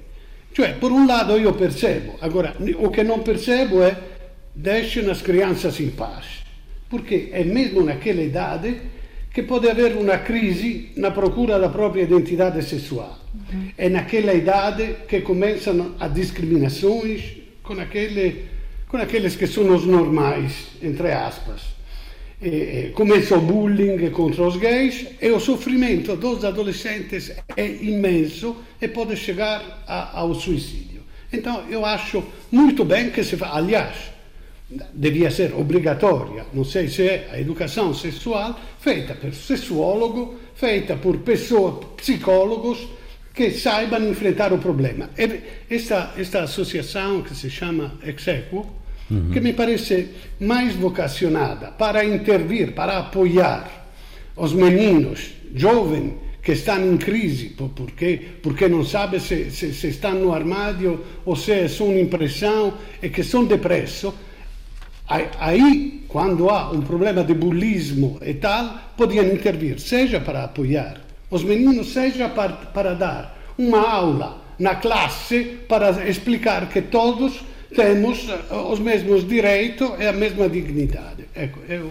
Cioè, 0.54 0.72
por 0.80 0.90
um 0.90 1.06
lado 1.06 1.36
eu 1.36 1.52
percebo, 1.52 2.14
agora, 2.20 2.56
o 2.78 2.88
que 2.88 3.04
não 3.04 3.18
percebo 3.18 3.82
é 3.82 3.94
deixem 4.54 5.10
as 5.10 5.20
crianças 5.20 5.78
em 5.80 5.90
paz, 5.90 6.44
porque 6.88 7.28
é 7.32 7.44
mesmo 7.44 7.82
naquela 7.82 8.22
idade 8.22 8.74
que 9.34 9.42
pode 9.42 9.68
haver 9.68 9.94
uma 9.98 10.16
crise 10.16 10.92
na 10.96 11.10
procura 11.10 11.58
da 11.58 11.68
própria 11.68 12.04
identidade 12.04 12.64
sexual. 12.64 13.18
Uhum. 13.34 13.68
É 13.76 13.90
naquela 13.90 14.32
idade 14.32 14.96
que 15.06 15.20
começam 15.20 15.94
as 16.00 16.14
discriminações 16.14 17.36
com, 17.62 17.78
aquele, 17.78 18.46
com 18.88 18.96
aqueles 18.96 19.36
que 19.36 19.46
são 19.46 19.74
os 19.74 19.84
normais, 19.84 20.68
entre 20.82 21.12
aspas. 21.12 21.62
Começa 22.94 23.36
o 23.36 23.40
bullying 23.40 24.10
contra 24.10 24.42
os 24.42 24.56
gays 24.56 25.06
e 25.20 25.30
o 25.30 25.40
sofrimento 25.40 26.14
dos 26.16 26.44
adolescentes 26.44 27.32
é 27.56 27.66
imenso 27.66 28.56
e 28.80 28.86
pode 28.86 29.16
chegar 29.16 29.84
a, 29.86 30.20
ao 30.20 30.34
suicídio. 30.34 31.00
Então 31.32 31.64
eu 31.70 31.84
acho 31.84 32.22
muito 32.52 32.84
bem 32.84 33.10
que 33.10 33.24
se 33.24 33.36
fa... 33.36 33.56
Aliás, 33.56 33.96
devia 34.92 35.30
ser 35.30 35.54
obrigatória, 35.54 36.44
não 36.52 36.64
sei 36.64 36.88
se 36.88 37.08
é 37.08 37.28
a 37.32 37.40
educação 37.40 37.94
sexual, 37.94 38.58
feita 38.80 39.14
por 39.14 39.32
sexuólogo, 39.32 40.34
feita 40.54 40.96
por 40.96 41.18
pessoas, 41.18 41.86
psicólogos 41.96 42.86
que 43.36 43.50
saibam 43.50 44.08
enfrentar 44.08 44.50
o 44.54 44.58
problema. 44.58 45.10
Esta, 45.68 46.14
esta 46.16 46.42
associação 46.44 47.22
que 47.22 47.34
se 47.34 47.50
chama 47.50 47.98
Exequo 48.02 48.66
uhum. 49.10 49.30
que 49.30 49.40
me 49.40 49.52
parece 49.52 50.08
mais 50.40 50.74
vocacionada 50.74 51.68
para 51.68 52.02
intervir, 52.02 52.72
para 52.72 52.98
apoiar 52.98 53.90
os 54.34 54.54
meninos 54.54 55.32
jovens 55.54 56.14
que 56.42 56.52
estão 56.52 56.80
em 56.80 56.96
crise 56.96 57.54
porque, 57.74 58.20
porque 58.42 58.68
não 58.68 58.82
sabem 58.82 59.20
se, 59.20 59.50
se, 59.50 59.74
se 59.74 59.88
estão 59.88 60.14
no 60.14 60.32
armário 60.32 61.04
ou 61.26 61.36
se 61.36 61.52
é 61.52 61.68
só 61.68 61.84
uma 61.84 62.00
impressão 62.00 62.72
e 63.02 63.10
que 63.10 63.22
são 63.22 63.44
depressos. 63.44 64.14
Aí, 65.38 66.04
quando 66.08 66.48
há 66.48 66.70
um 66.70 66.80
problema 66.80 67.22
de 67.22 67.34
bullismo 67.34 68.18
e 68.24 68.34
tal, 68.34 68.92
podiam 68.96 69.26
intervir, 69.26 69.78
seja 69.78 70.18
para 70.20 70.44
apoiar 70.44 71.05
os 71.30 71.42
meninos, 71.42 71.92
seja 71.92 72.28
para, 72.28 72.94
dar 72.94 73.36
uma 73.58 73.80
aula 73.80 74.42
na 74.58 74.76
classe 74.76 75.58
para 75.68 76.08
explicar 76.08 76.68
que 76.68 76.82
todos 76.82 77.40
temos 77.74 78.28
eh, 78.28 78.54
os 78.54 78.78
mesmos 78.78 79.26
direitos 79.26 79.90
e 79.98 80.06
a 80.06 80.12
mesma 80.12 80.48
dignidade. 80.48 81.26
Ecco, 81.34 81.60
eu, 81.68 81.90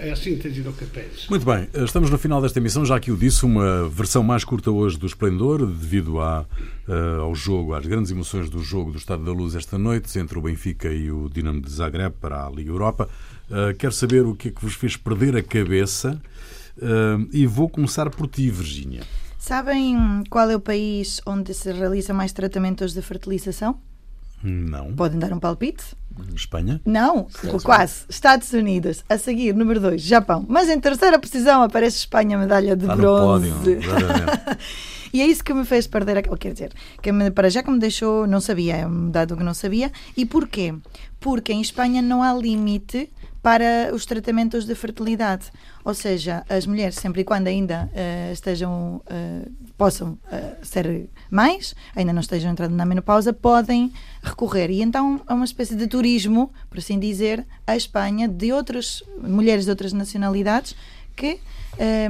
é 0.00 0.10
a 0.10 0.16
síntese 0.16 0.60
do 0.60 0.72
que 0.72 0.84
penso. 0.84 1.28
Muito 1.30 1.46
bem, 1.46 1.68
estamos 1.84 2.10
no 2.10 2.18
final 2.18 2.42
desta 2.42 2.58
emissão, 2.58 2.84
já 2.84 3.00
que 3.00 3.10
o 3.10 3.16
disse, 3.16 3.44
uma 3.46 3.88
versão 3.88 4.22
mais 4.22 4.44
curta 4.44 4.70
hoje 4.70 4.98
do 4.98 5.06
Esplendor, 5.06 5.64
devido 5.64 6.20
à, 6.20 6.44
uh, 6.86 7.20
ao 7.22 7.34
jogo, 7.34 7.74
às 7.74 7.86
grandes 7.86 8.10
emoções 8.10 8.50
do 8.50 8.62
jogo 8.62 8.90
do 8.90 8.98
Estado 8.98 9.24
da 9.24 9.32
Luz 9.32 9.54
esta 9.54 9.78
noite, 9.78 10.18
entre 10.18 10.38
o 10.38 10.42
Benfica 10.42 10.92
e 10.92 11.10
o 11.10 11.30
Dinamo 11.30 11.62
de 11.62 11.70
Zagreb 11.70 12.14
para 12.20 12.46
a 12.46 12.50
Liga 12.50 12.70
Europa. 12.70 13.08
Quero 13.78 13.92
saber 13.92 14.24
o 14.24 14.34
que 14.34 14.48
é 14.48 14.50
que 14.50 14.62
vos 14.62 14.74
fez 14.74 14.96
perder 14.96 15.36
a 15.36 15.42
cabeça 15.42 16.18
e 17.32 17.46
vou 17.46 17.68
começar 17.68 18.08
por 18.10 18.26
ti, 18.26 18.50
Virgínia. 18.50 19.02
Sabem 19.38 20.24
qual 20.30 20.50
é 20.50 20.56
o 20.56 20.60
país 20.60 21.20
onde 21.26 21.52
se 21.52 21.70
realiza 21.70 22.14
mais 22.14 22.32
tratamentos 22.32 22.94
de 22.94 23.02
fertilização? 23.02 23.78
Não. 24.42 24.94
Podem 24.94 25.18
dar 25.18 25.32
um 25.32 25.38
palpite? 25.38 25.84
Espanha? 26.34 26.80
Não, 26.84 27.26
quase. 27.62 28.04
Estados 28.08 28.52
Unidos. 28.52 29.04
A 29.08 29.18
seguir, 29.18 29.54
número 29.54 29.80
2, 29.80 30.00
Japão. 30.00 30.44
Mas 30.48 30.68
em 30.68 30.78
terceira 30.78 31.18
posição 31.18 31.62
aparece 31.62 31.98
Espanha, 31.98 32.38
medalha 32.38 32.76
de 32.76 32.84
Está 32.84 32.96
bronze. 32.96 33.50
No 33.50 33.56
pódio, 33.56 33.80
e 35.14 35.22
é 35.22 35.26
isso 35.26 35.44
que 35.44 35.54
me 35.54 35.64
fez 35.64 35.86
perder 35.86 36.18
a. 36.18 36.22
Quer 36.22 36.52
dizer, 36.52 36.72
que 37.00 37.12
me, 37.12 37.30
para 37.30 37.48
já 37.48 37.62
que 37.62 37.70
me 37.70 37.78
deixou, 37.78 38.26
não 38.26 38.40
sabia, 38.40 38.78
é 38.78 38.86
um 38.86 39.12
dado 39.12 39.36
que 39.36 39.44
não 39.44 39.54
sabia. 39.54 39.92
E 40.16 40.26
porquê? 40.26 40.74
Porque 41.20 41.52
em 41.52 41.60
Espanha 41.60 42.02
não 42.02 42.20
há 42.20 42.34
limite 42.34 43.08
para 43.40 43.94
os 43.94 44.04
tratamentos 44.04 44.64
de 44.64 44.74
fertilidade. 44.74 45.52
Ou 45.84 45.94
seja, 45.94 46.44
as 46.48 46.66
mulheres, 46.66 46.96
sempre 46.96 47.20
e 47.20 47.24
quando 47.24 47.46
ainda 47.46 47.88
uh, 47.92 48.32
estejam, 48.32 49.02
uh, 49.06 49.52
possam 49.78 50.18
uh, 50.32 50.64
ser 50.66 51.08
mães, 51.30 51.76
ainda 51.94 52.12
não 52.12 52.20
estejam 52.20 52.50
entrando 52.50 52.74
na 52.74 52.84
menopausa, 52.84 53.32
podem 53.32 53.92
recorrer. 54.20 54.68
E 54.68 54.82
então 54.82 55.20
é 55.28 55.32
uma 55.32 55.44
espécie 55.44 55.76
de 55.76 55.86
turismo, 55.86 56.50
por 56.68 56.78
assim 56.78 56.98
dizer, 56.98 57.46
à 57.64 57.76
Espanha 57.76 58.26
de 58.26 58.52
outras 58.52 59.00
mulheres 59.22 59.64
de 59.64 59.70
outras 59.70 59.92
nacionalidades 59.92 60.74
que, 61.14 61.38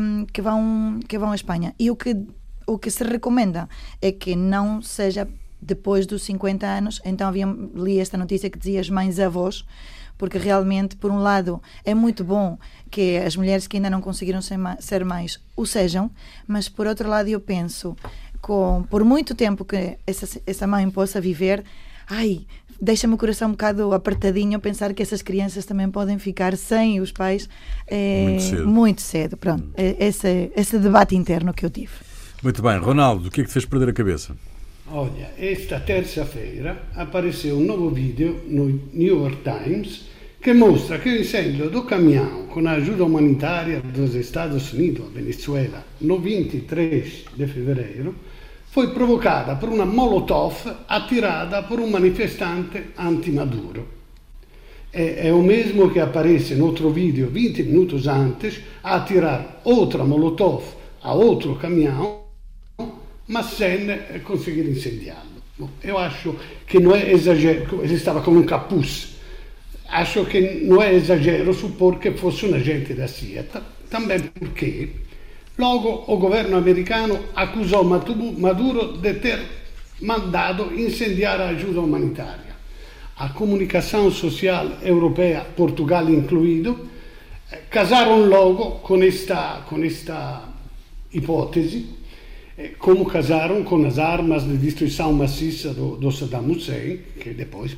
um, 0.01 0.25
que, 0.25 0.41
vão, 0.41 1.01
que 1.07 1.19
vão 1.19 1.33
à 1.33 1.35
Espanha. 1.35 1.75
E 1.79 1.91
o 1.91 1.97
que, 1.97 2.17
o 2.67 2.79
que 2.79 2.91
se 2.91 3.05
recomenda 3.05 3.69
é 4.01 4.13
que 4.13 4.35
não 4.37 4.81
seja 4.83 5.29
depois 5.61 6.07
dos 6.07 6.23
50 6.23 6.67
anos. 6.67 7.01
Então 7.05 7.29
havia, 7.29 7.47
li 7.75 7.99
esta 7.99 8.17
notícia 8.17 8.51
que 8.51 8.59
dizia 8.59 8.81
as 8.81 8.91
mães 8.91 9.19
avós 9.19 9.65
porque 10.17 10.39
realmente, 10.39 10.97
por 10.97 11.11
um 11.11 11.19
lado, 11.19 11.61
é 11.85 11.95
muito 11.95 12.25
bom 12.25 12.59
que 12.91 13.19
as 13.19 13.37
mulheres 13.37 13.67
que 13.67 13.77
ainda 13.77 13.91
não 13.91 14.01
conseguiram 14.01 14.41
ser, 14.41 14.59
ser 14.79 15.05
mais 15.05 15.41
o 15.57 15.67
sejam, 15.67 16.11
mas 16.47 16.69
por 16.69 16.87
outro 16.87 17.09
lado, 17.09 17.29
eu 17.29 17.41
penso, 17.41 17.97
com, 18.41 18.85
por 18.89 19.05
muito 19.05 19.35
tempo 19.35 19.65
que 19.65 19.99
essa, 20.07 20.41
essa 20.47 20.67
mãe 20.67 20.89
possa 20.89 21.21
viver, 21.21 21.65
ai, 22.09 22.47
deixa-me 22.81 23.15
o 23.15 23.19
coração 23.19 23.49
um 23.49 23.53
bocado 23.53 23.93
apertadinho 23.93 24.61
pensar 24.61 24.95
que 24.95 25.03
essas 25.03 25.23
crianças 25.23 25.65
também 25.65 25.91
podem 25.91 26.19
ficar 26.19 26.57
sem 26.57 27.01
os 27.01 27.11
pais 27.11 27.49
é, 27.87 28.25
muito, 28.25 28.43
cedo. 28.43 28.69
muito 28.69 29.03
cedo. 29.03 29.37
Pronto, 29.37 29.71
é, 29.77 29.97
esse, 29.99 30.53
esse 30.55 30.79
debate 30.79 31.17
interno 31.17 31.53
que 31.53 31.65
eu 31.65 31.71
tive. 31.71 32.14
Muito 32.45 32.61
bem, 32.61 32.77
Ronaldo, 32.77 33.29
o 33.29 33.31
que 33.31 33.41
é 33.41 33.45
que 33.45 33.49
te 33.49 33.55
fez 33.55 33.65
perder 33.65 33.89
a 33.89 33.93
cabeça? 33.95 34.37
Olha, 34.93 35.31
esta 35.39 35.81
terça-feira 35.81 36.77
apareceu 36.95 37.57
um 37.57 37.65
novo 37.65 37.89
vídeo 37.89 38.39
no 38.47 38.67
New 38.93 39.23
York 39.23 39.39
Times 39.43 40.03
que 40.43 40.53
mostra 40.53 40.99
que 40.99 41.09
o 41.09 41.21
incêndio 41.23 41.71
do 41.71 41.85
caminhão 41.85 42.45
com 42.49 42.69
a 42.69 42.73
ajuda 42.73 43.03
humanitária 43.03 43.81
dos 43.81 44.15
Estados 44.15 44.75
Unidos, 44.75 45.11
Venezuela, 45.11 45.87
no 46.03 46.19
23 46.19 47.25
de 47.35 47.47
fevereiro, 47.47 48.15
foi 48.71 48.93
provocada 48.93 49.57
por 49.57 49.71
uma 49.71 49.87
molotov 49.87 50.55
atirada 50.87 51.63
por 51.63 51.81
um 51.81 51.91
manifestante 51.91 52.91
anti-Maduro. 52.99 53.89
É, 54.93 55.29
é, 55.29 55.33
o 55.33 55.43
mesmo 55.43 55.91
que 55.91 55.99
aparece 55.99 56.55
no 56.55 56.67
outro 56.67 56.91
vídeo 56.91 57.31
20 57.31 57.63
minutos 57.63 58.07
antes 58.07 58.61
a 58.83 58.97
atirar 58.97 59.63
outra 59.65 60.05
molotov 60.05 60.63
a 61.03 61.15
outro 61.15 61.55
caminhão 61.57 62.24
ma 63.27 63.43
sem 63.43 64.21
conseguir 64.23 64.69
incendiarlo. 64.69 65.43
Eu 65.83 65.99
acho 65.99 66.37
che 66.67 66.79
non 66.81 66.97
è 66.97 67.13
esagero, 67.13 67.83
ele 67.83 67.95
estava 67.95 68.21
com 68.21 68.33
um 68.33 68.45
capuz. 68.45 69.15
Acho 69.87 70.25
che 70.25 70.61
non 70.65 70.83
è 70.83 70.93
esagero 70.93 71.53
suppor 71.53 71.99
che 71.99 72.13
fosse 72.13 72.47
un 72.47 72.55
agente 72.55 72.95
da 72.95 73.07
CIA, 73.07 73.45
também 73.89 74.21
porque 74.33 74.93
logo 75.55 75.89
o 75.89 76.19
governo 76.19 76.57
americano 76.57 77.27
accusò 77.35 77.83
Maduro 77.83 78.97
di 78.97 79.21
ter 79.21 79.39
mandato 80.01 80.71
incendiare 80.73 81.45
ajuda 81.45 81.81
humanitária. 81.81 82.53
A 83.17 83.29
comunicação 83.29 84.11
social 84.11 84.79
europeia, 84.83 85.47
Portugal 85.55 86.09
incluído, 86.09 86.91
casaram 87.71 88.27
logo 88.27 88.81
com 88.83 89.01
esta, 89.05 89.63
com 89.69 89.85
esta 89.85 90.43
hipótese 91.13 92.03
Eh, 92.04 92.04
como 92.79 93.05
casaram 93.07 93.65
com 93.65 93.85
as 93.85 93.99
armas 93.99 94.45
de 94.45 94.57
destruição 94.57 95.13
maciça 95.13 95.75
do, 95.75 95.97
do 95.97 96.13
Saddam 96.13 96.51
Hussein, 96.51 97.01
que 97.21 97.31
depois 97.31 97.77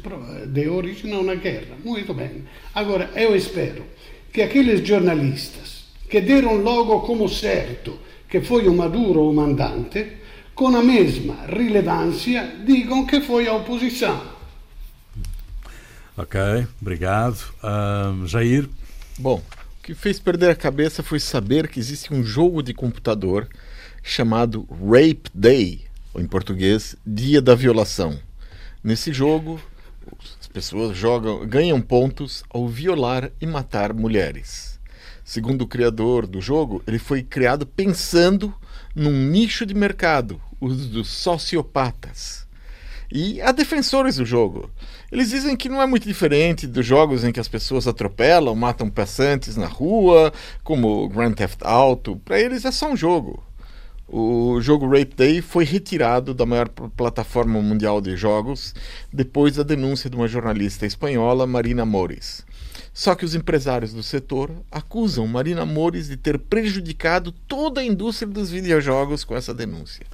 deu 0.49 0.75
origem 0.75 1.13
a 1.15 1.19
uma 1.19 1.35
guerra. 1.35 1.77
Muito 1.85 2.13
bem. 2.13 2.45
Agora, 2.75 3.11
eu 3.15 3.35
espero 3.35 3.85
que 4.33 4.43
aqueles 4.43 4.87
jornalistas 4.87 5.87
que 6.09 6.21
deram 6.21 6.57
logo 6.57 7.01
como 7.01 7.29
certo 7.29 7.99
que 8.29 8.41
foi 8.41 8.69
o 8.69 8.75
Maduro 8.75 9.29
o 9.29 9.35
mandante, 9.35 10.13
com 10.55 10.75
a 10.77 10.83
mesma 10.83 11.47
relevância, 11.47 12.57
digam 12.67 13.07
que 13.07 13.21
foi 13.21 13.47
a 13.47 13.55
oposição. 13.55 14.21
Ok, 16.17 16.41
obrigado. 16.81 17.39
Uh, 17.63 18.27
Jair? 18.27 18.69
Bom, 19.19 19.37
o 19.39 19.83
que 19.83 19.95
fez 19.95 20.19
perder 20.19 20.51
a 20.51 20.55
cabeça 20.55 21.03
foi 21.03 21.21
saber 21.21 21.69
que 21.69 21.79
existe 21.79 22.13
um 22.13 22.25
jogo 22.25 22.63
de 22.63 22.75
computador 22.75 23.49
chamado 24.07 24.69
Rape 24.71 25.29
Day, 25.35 25.85
ou 26.15 26.21
em 26.23 26.29
português, 26.29 26.95
Dia 27.05 27.43
da 27.43 27.57
Violação. 27.57 28.17
Nesse 28.83 29.13
jogo, 29.13 29.61
as 30.41 30.47
pessoas 30.47 30.97
jogam, 30.97 31.45
ganham 31.45 31.81
pontos 31.81 32.45
ao 32.49 32.69
violar 32.69 33.33
e 33.41 33.47
matar 33.47 33.93
mulheres. 33.93 34.79
Segundo 35.25 35.63
o 35.63 35.67
criador 35.67 36.25
do 36.25 36.41
jogo, 36.41 36.81
ele 36.87 37.01
foi 37.01 37.25
criado 37.25 37.67
pensando 37.67 38.55
num 38.95 39.11
nicho 39.11 39.67
de 39.67 39.75
mercado, 39.75 40.41
os 40.61 40.87
dos 40.87 41.09
sociopatas. 41.09 42.47
E 43.13 43.41
há 43.41 43.51
defensores 43.51 44.17
do 44.17 44.25
jogo. 44.25 44.71
Eles 45.11 45.31
dizem 45.31 45.57
que 45.57 45.69
não 45.69 45.83
é 45.83 45.87
muito 45.87 46.07
diferente 46.07 46.69
dos 46.69 46.87
jogos 46.87 47.25
em 47.25 47.33
que 47.33 47.41
as 47.41 47.49
pessoas 47.49 47.89
atropelam, 47.89 48.55
matam 48.55 48.89
passantes 48.89 49.57
na 49.57 49.67
rua, 49.67 50.33
como 50.63 51.09
Grand 51.09 51.33
Theft 51.33 51.59
Auto. 51.63 52.17
Para 52.25 52.41
eles 52.41 52.65
é 52.65 52.71
só 52.71 52.89
um 52.89 52.97
jogo. 52.97 53.46
O 54.09 54.61
jogo 54.61 54.87
Rape 54.87 55.17
Day 55.17 55.43
foi 55.43 55.65
retirado 55.65 56.33
da 56.33 56.47
maior 56.47 56.69
plataforma 56.69 57.61
mundial 57.61 58.01
de 58.01 58.17
jogos 58.17 58.73
depois 59.13 59.57
da 59.57 59.65
denúncia 59.65 60.09
de 60.09 60.15
uma 60.15 60.29
jornalista 60.29 60.87
espanhola, 60.87 61.47
Marina 61.47 61.85
Mores. 61.85 62.45
Só 62.95 63.15
que 63.15 63.25
os 63.25 63.35
empresários 63.35 63.93
do 63.93 64.03
setor 64.03 64.51
acusam 64.71 65.27
Marina 65.27 65.67
Mores 65.67 66.09
de 66.09 66.17
ter 66.17 66.39
prejudicado 66.39 67.33
toda 67.47 67.81
a 67.81 67.85
indústria 67.85 68.29
dos 68.29 68.49
videojogos 68.49 69.25
com 69.25 69.37
essa 69.37 69.53
denúncia. 69.53 70.07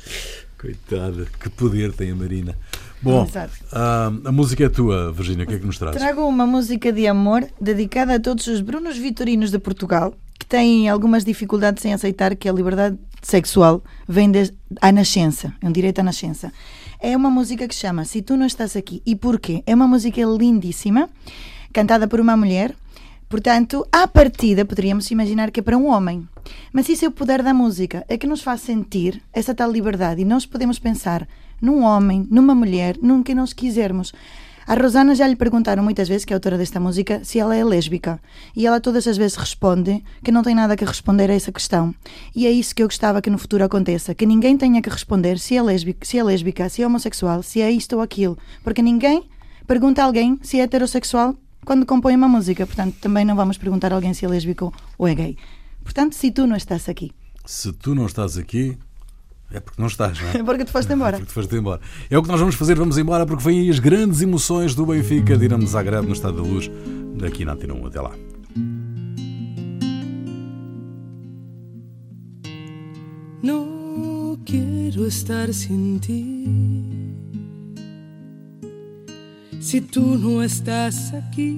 Coitada, 0.59 1.27
que 1.39 1.51
poder 1.51 1.93
tem 1.93 2.11
a 2.11 2.15
Marina. 2.15 2.57
Bom, 3.03 3.27
a, 3.73 4.13
a 4.25 4.33
música 4.33 4.65
é 4.65 4.69
tua, 4.69 5.13
Virginia, 5.13 5.45
o 5.45 5.49
que 5.49 5.55
é 5.55 5.59
que 5.59 5.67
nos 5.67 5.77
traz? 5.77 5.97
Trago 5.97 6.23
uma 6.23 6.47
música 6.47 6.93
de 6.93 7.09
amor 7.09 7.45
dedicada 7.61 8.15
a 8.15 8.21
todos 8.21 8.47
os 8.47 8.61
Brunos 8.61 8.97
Vitorinos 8.97 9.51
de 9.51 9.59
Portugal 9.59 10.15
que 10.39 10.47
têm 10.47 10.89
algumas 10.89 11.25
dificuldades 11.25 11.85
em 11.85 11.93
aceitar 11.93 12.37
que 12.37 12.49
a 12.49 12.53
liberdade 12.53 12.97
sexual 13.21 13.83
vem 14.09 14.31
à 14.81 14.93
nascença, 14.93 15.53
é 15.61 15.67
um 15.67 15.73
direito 15.73 15.99
à 15.99 16.03
nascença. 16.03 16.53
É 17.01 17.17
uma 17.17 17.31
música 17.31 17.67
que 17.67 17.75
chama 17.75 18.05
Se 18.05 18.23
Tu 18.23 18.37
Não 18.37 18.47
Estás 18.47 18.77
Aqui. 18.77 19.03
E 19.05 19.17
porquê? 19.17 19.65
É 19.67 19.75
uma 19.75 19.89
música 19.89 20.21
lindíssima, 20.23 21.11
cantada 21.73 22.07
por 22.07 22.21
uma 22.21 22.37
mulher. 22.37 22.77
Portanto, 23.29 23.85
à 23.91 24.07
partida, 24.07 24.65
poderíamos 24.65 25.11
imaginar 25.11 25.51
que 25.51 25.59
é 25.59 25.63
para 25.63 25.77
um 25.77 25.89
homem. 25.89 26.29
Mas 26.73 26.89
isso 26.89 27.05
é 27.05 27.09
o 27.09 27.11
poder 27.11 27.43
da 27.43 27.53
música, 27.53 28.05
é 28.09 28.17
que 28.17 28.27
nos 28.27 28.43
faz 28.43 28.61
sentir 28.61 29.21
essa 29.33 29.53
tal 29.53 29.73
liberdade. 29.73 30.23
E 30.23 30.25
nós 30.25 30.47
podemos 30.47 30.79
pensar 30.79 31.27
num 31.63 31.85
homem, 31.85 32.27
numa 32.29 32.55
mulher, 32.55 32.99
num 33.01 33.23
que 33.23 33.35
nós 33.35 33.53
quisermos. 33.53 34.13
A 34.67 34.75
Rosana 34.75 35.15
já 35.15 35.27
lhe 35.27 35.35
perguntaram 35.35 35.83
muitas 35.83 36.09
vezes, 36.09 36.25
que 36.25 36.33
é 36.33 36.35
a 36.35 36.37
autora 36.37 36.57
desta 36.57 36.79
música, 36.79 37.21
se 37.25 37.39
ela 37.39 37.57
é 37.57 37.65
lésbica. 37.65 38.21
E 38.55 38.67
ela 38.67 38.81
todas 38.81 39.07
as 39.09 39.17
vezes 39.17 39.37
responde 39.37 40.05
que 40.23 40.31
não 40.31 40.43
tem 40.43 40.55
nada 40.55 40.77
que 40.77 40.85
responder 40.85 41.31
a 41.31 41.35
essa 41.35 41.51
questão. 41.51 41.95
E 42.35 42.47
é 42.47 42.51
isso 42.51 42.75
que 42.75 42.83
eu 42.83 42.87
gostava 42.87 43.21
que 43.21 43.31
no 43.31 43.39
futuro 43.39 43.65
aconteça, 43.65 44.15
que 44.15 44.25
ninguém 44.25 44.57
tenha 44.57 44.81
que 44.81 44.89
responder 44.89 45.39
se 45.39 45.57
é 45.57 45.63
lésbica, 45.63 46.07
se 46.07 46.19
é, 46.19 46.23
lésbica, 46.23 46.69
se 46.69 46.83
é 46.83 46.87
homossexual, 46.87 47.43
se 47.43 47.61
é 47.61 47.71
isto 47.71 47.97
ou 47.97 48.03
aquilo. 48.03 48.39
Porque 48.63 48.83
ninguém 48.83 49.25
pergunta 49.67 50.03
a 50.03 50.05
alguém 50.05 50.39
se 50.43 50.61
é 50.61 50.63
heterossexual 50.63 51.35
quando 51.65 51.85
compõe 51.85 52.15
uma 52.15 52.29
música. 52.29 52.65
Portanto, 52.65 52.97
também 53.01 53.25
não 53.25 53.35
vamos 53.35 53.59
perguntar 53.59 53.93
a 53.93 53.97
alguém 53.97 54.15
se 54.15 54.25
é 54.25 54.29
lésbico 54.29 54.73
ou 54.97 55.09
é 55.09 55.15
gay. 55.15 55.37
Portanto, 55.83 56.15
se 56.15 56.31
tu 56.31 56.47
não 56.47 56.57
estás 56.57 56.89
aqui. 56.89 57.11
Se 57.45 57.73
tu 57.73 57.95
não 57.95 58.07
estás 58.07 58.39
aqui, 58.39 58.79
é 59.53 59.61
porque 59.61 59.81
não 59.81 59.89
estás, 59.89 60.19
não 60.21 60.29
é? 60.29 60.37
É 60.39 60.43
porque 60.43 60.65
te 60.65 60.73
foste 60.73 60.93
embora. 60.93 61.17
É 61.17 61.19
porque 61.19 61.31
te 61.31 61.35
foste 61.35 61.55
embora. 61.57 61.81
É 62.11 62.19
o 62.19 62.23
que 62.23 62.29
nós 62.29 62.41
vamos 62.41 62.55
fazer, 62.55 62.77
vamos 62.77 62.99
embora, 62.99 63.27
porque 63.27 63.45
vêm 63.45 63.61
aí 63.61 63.71
as 63.71 63.79
grandes 63.79 64.21
emoções 64.21 64.75
do 64.75 64.87
Benfica, 64.87 65.37
Dinamo 65.37 65.67
Zagreb 65.67 66.07
no 66.07 66.13
Estado 66.13 66.37
da 66.37 66.43
Luz, 66.43 66.71
daqui 67.17 67.45
na 67.45 67.53
Antena 67.53 67.75
1. 67.75 67.87
Até 67.87 68.01
lá. 68.01 68.13
No 73.43 74.39
quiero 74.45 75.07
estar 75.07 75.53
sin 75.53 75.99
ti. 75.99 77.03
Si 79.61 79.81
tú 79.81 80.19
no 80.19 80.43
estás 80.43 81.15
aquí, 81.15 81.53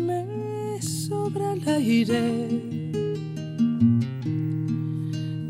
me 0.00 0.80
sobra 0.80 1.52
el 1.52 1.68
aire. 1.68 2.77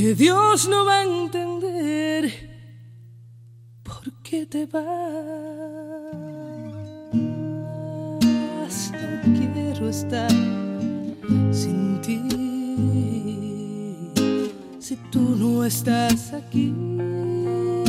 que 0.00 0.14
Dios 0.14 0.68
no 0.68 0.84
va 0.84 1.00
a 1.00 1.02
entender 1.02 2.32
por 3.82 4.12
qué 4.22 4.46
te 4.46 4.64
vas. 4.64 4.82
No 8.92 9.34
quiero 9.36 9.88
estar 9.88 10.30
sin 11.50 12.00
ti. 12.00 12.22
Si 14.78 14.94
tú 15.10 15.34
no 15.36 15.64
estás 15.64 16.32
aquí, 16.32 16.70
me 16.70 17.84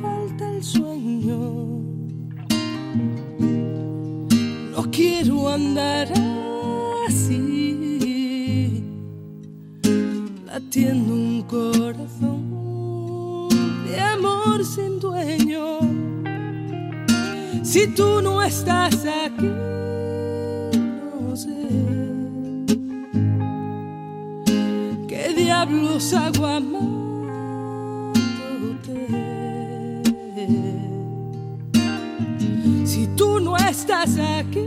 falta 0.00 0.48
el 0.50 0.62
sueño. 0.62 1.80
No 4.70 4.88
quiero 4.92 5.48
andar 5.48 6.31
latiendo 10.72 11.12
un 11.12 11.42
corazón 11.42 12.40
de 13.84 14.00
amor 14.00 14.64
sin 14.64 14.98
dueño. 14.98 15.80
Si 17.62 17.88
tú 17.88 18.22
no 18.22 18.42
estás 18.42 19.04
aquí, 19.04 19.50
no 21.20 21.36
sé 21.36 21.68
qué 25.08 25.34
diablos 25.36 26.14
hago 26.14 26.46
amándote. 26.46 26.96
Si 32.86 33.08
tú 33.08 33.40
no 33.40 33.58
estás 33.58 34.16
aquí, 34.18 34.66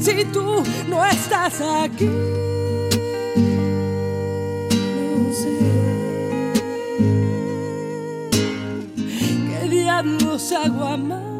Si 0.00 0.24
tú 0.26 0.62
no 0.88 1.04
estás 1.04 1.60
aquí, 1.60 2.06
no 5.16 5.32
sé 5.32 5.58
qué 9.48 9.68
diablos 9.68 10.52
hago 10.52 10.84
amándote. 10.84 11.30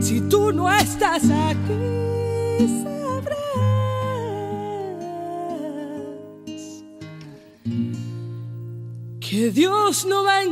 Si 0.00 0.20
tú 0.22 0.52
no 0.52 0.72
estás 0.72 1.24
aquí, 1.24 1.74
sabrás 2.82 3.38
que 9.20 9.50
Dios 9.50 10.06
no 10.06 10.24
va 10.24 10.38
a 10.38 10.44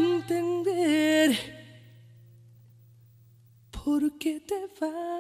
qué 4.26 4.40
te 4.40 4.60
vas. 4.80 5.16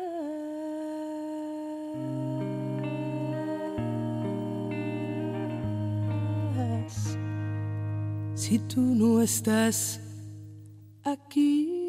Si 8.34 8.58
tú 8.58 8.80
no 8.80 9.22
estás 9.22 10.00
aquí. 11.04 11.85